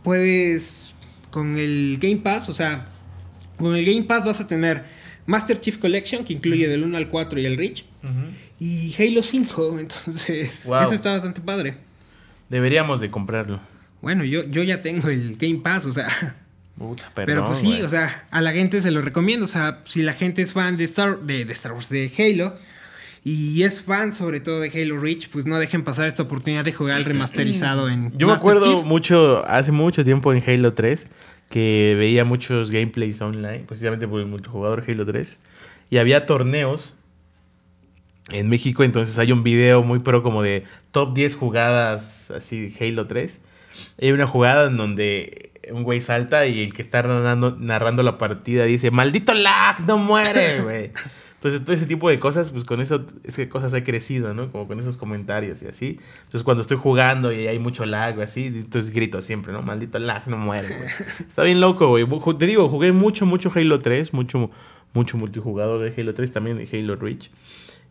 [0.02, 0.94] puedes
[1.36, 2.86] con el Game Pass, o sea,
[3.58, 4.84] con el Game Pass vas a tener
[5.26, 7.84] Master Chief Collection, que incluye del 1 al 4 y el Reach,
[8.58, 9.78] y Halo 5.
[9.80, 10.84] Entonces, Wow.
[10.84, 11.76] eso está bastante padre.
[12.48, 13.60] Deberíamos de comprarlo.
[14.00, 16.08] Bueno, yo, yo ya tengo el Game Pass, o sea.
[16.78, 19.44] Puta, pero pues sí, o sea, a la gente se lo recomiendo.
[19.44, 22.54] O sea, si la gente es fan de Star, de, de Star Wars, de Halo,
[23.28, 26.72] y es fan sobre todo de Halo Reach, pues no dejen pasar esta oportunidad de
[26.72, 28.84] jugar el remasterizado en Yo me acuerdo Chief.
[28.84, 31.08] mucho, hace mucho tiempo en Halo 3,
[31.50, 35.38] que veía muchos gameplays online, precisamente por el multijugador Halo 3.
[35.90, 36.94] Y había torneos
[38.30, 40.62] en México, entonces hay un video muy pro como de
[40.92, 43.40] top 10 jugadas así de Halo 3.
[44.02, 48.18] Hay una jugada en donde un güey salta y el que está narrando, narrando la
[48.18, 50.92] partida dice, maldito lag, no muere, güey.
[51.36, 54.50] Entonces, todo ese tipo de cosas, pues con eso, es que cosas he crecido, ¿no?
[54.50, 55.98] Como con esos comentarios y así.
[56.24, 59.62] Entonces, cuando estoy jugando y hay mucho lag o así, entonces grito siempre, ¿no?
[59.62, 60.88] Maldito lag, no muere, güey.
[61.28, 62.04] Está bien loco, güey.
[62.38, 64.50] Te digo, jugué mucho, mucho Halo 3, mucho,
[64.94, 67.30] mucho multijugador de Halo 3, también de Halo Reach.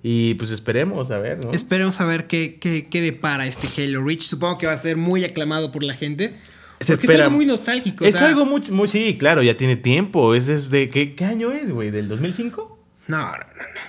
[0.03, 1.51] Y pues esperemos a ver, ¿no?
[1.51, 4.22] Esperemos a ver qué, qué, qué depara este Halo Reach.
[4.23, 6.35] Supongo que va a ser muy aclamado por la gente.
[6.81, 8.03] Se porque espera- es algo muy nostálgico.
[8.03, 10.35] o Es sea, algo muy, muy, sí, claro, ya tiene tiempo.
[10.35, 11.89] Es desde, ¿qué, qué año es, güey?
[11.89, 12.74] ¿Del 2005?
[13.07, 13.82] No, no, no, no.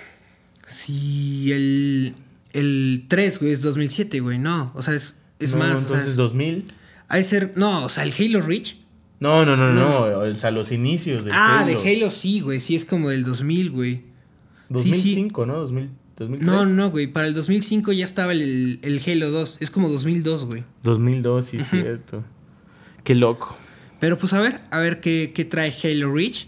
[0.66, 2.14] Sí, el,
[2.52, 4.38] el 3, güey, es 2007, güey.
[4.38, 5.74] No, o sea, es, es No, más.
[5.76, 6.64] o sea, Entonces, es- 2000.
[7.08, 7.52] ha de ser.
[7.56, 8.76] No, o sea, el Halo Reach.
[9.20, 11.80] No, no, no, no, o sea, los inicios del Ah, Halo.
[11.80, 12.60] de Halo sí, güey.
[12.60, 13.94] Sí, es como del 2000, güey.
[13.94, 14.02] Sí,
[14.68, 14.74] sí.
[14.90, 15.54] 2005, ¿no?
[15.60, 16.46] 2000, 2003.
[16.46, 17.06] No, no, güey.
[17.06, 19.56] Para el 2005 ya estaba el, el Halo 2.
[19.60, 20.64] Es como 2002, güey.
[20.82, 22.24] 2002, sí, cierto.
[23.04, 23.56] Qué loco.
[24.00, 26.46] Pero pues a ver, a ver qué, qué trae Halo Reach.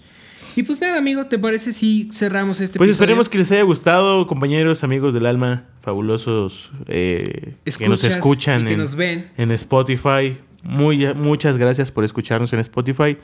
[0.58, 3.04] Y pues nada, amigo, ¿te parece si cerramos este Pues episodio?
[3.04, 8.72] esperemos que les haya gustado, compañeros, amigos del alma, fabulosos eh, que nos escuchan que
[8.72, 9.30] en, nos ven.
[9.36, 10.36] en Spotify.
[10.64, 13.18] Muy, muchas gracias por escucharnos en Spotify.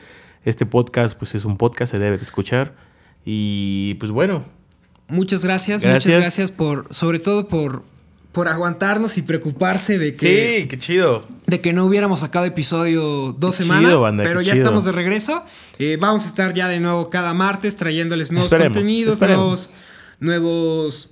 [0.45, 2.77] Este podcast, pues es un podcast, se debe de escuchar.
[3.25, 4.45] Y pues bueno,
[5.09, 6.07] Muchas gracias, Gracias.
[6.07, 7.83] muchas gracias por, sobre todo por,
[8.35, 11.23] por aguantarnos y preocuparse de que, sí, qué chido.
[11.47, 14.65] de que no hubiéramos sacado episodio dos Qué semanas, chido, banda, pero ya chido.
[14.65, 15.45] estamos de regreso.
[15.79, 19.71] Eh, vamos a estar ya de nuevo cada martes trayéndoles nuevos Esperemos, contenidos, esperemos.
[20.19, 21.11] nuevos, nuevos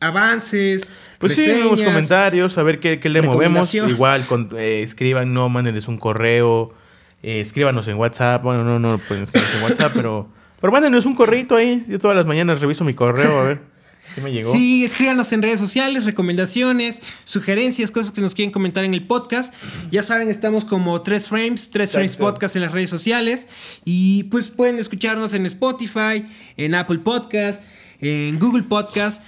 [0.00, 0.86] avances.
[1.18, 3.74] Pues sí, nuevos comentarios, a ver qué, qué le movemos.
[3.74, 6.74] Igual, con, eh, escriban, no, mándenles un correo,
[7.22, 8.42] eh, escríbanos en WhatsApp.
[8.42, 10.28] Bueno, no, no pueden escribirnos en WhatsApp, pero,
[10.60, 11.86] pero mándenos un correito ahí.
[11.88, 13.69] Yo todas las mañanas reviso mi correo, a ver
[14.14, 14.52] qué me llegó.
[14.52, 19.54] Sí, escríbanos en redes sociales, recomendaciones, sugerencias, cosas que nos quieren comentar en el podcast.
[19.90, 22.16] Ya saben, estamos como 3 Frames, 3 Frames.
[22.16, 23.48] Podcast en las redes sociales.
[23.84, 27.62] Y pues pueden escucharnos en Spotify, en Apple Podcast,
[28.00, 29.22] en Google Podcast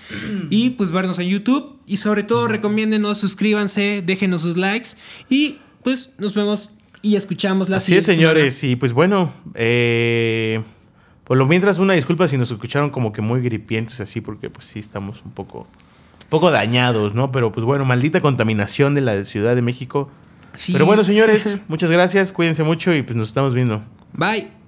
[0.50, 1.78] y pues vernos en YouTube.
[1.86, 4.90] Y sobre todo, recomiéndenos, suscríbanse, déjenos sus likes.
[5.28, 6.70] Y pues nos vemos
[7.02, 8.64] y escuchamos la Así es, siguiente señores.
[8.64, 10.62] Y pues bueno, eh,
[11.24, 14.66] por lo mientras, una disculpa si nos escucharon como que muy gripientos así, porque pues
[14.66, 17.32] sí estamos un poco, un poco dañados, ¿no?
[17.32, 20.10] Pero pues bueno, maldita contaminación de la Ciudad de México.
[20.54, 20.72] Sí.
[20.72, 23.82] Pero bueno, señores, muchas gracias, cuídense mucho y pues nos estamos viendo.
[24.12, 24.61] Bye.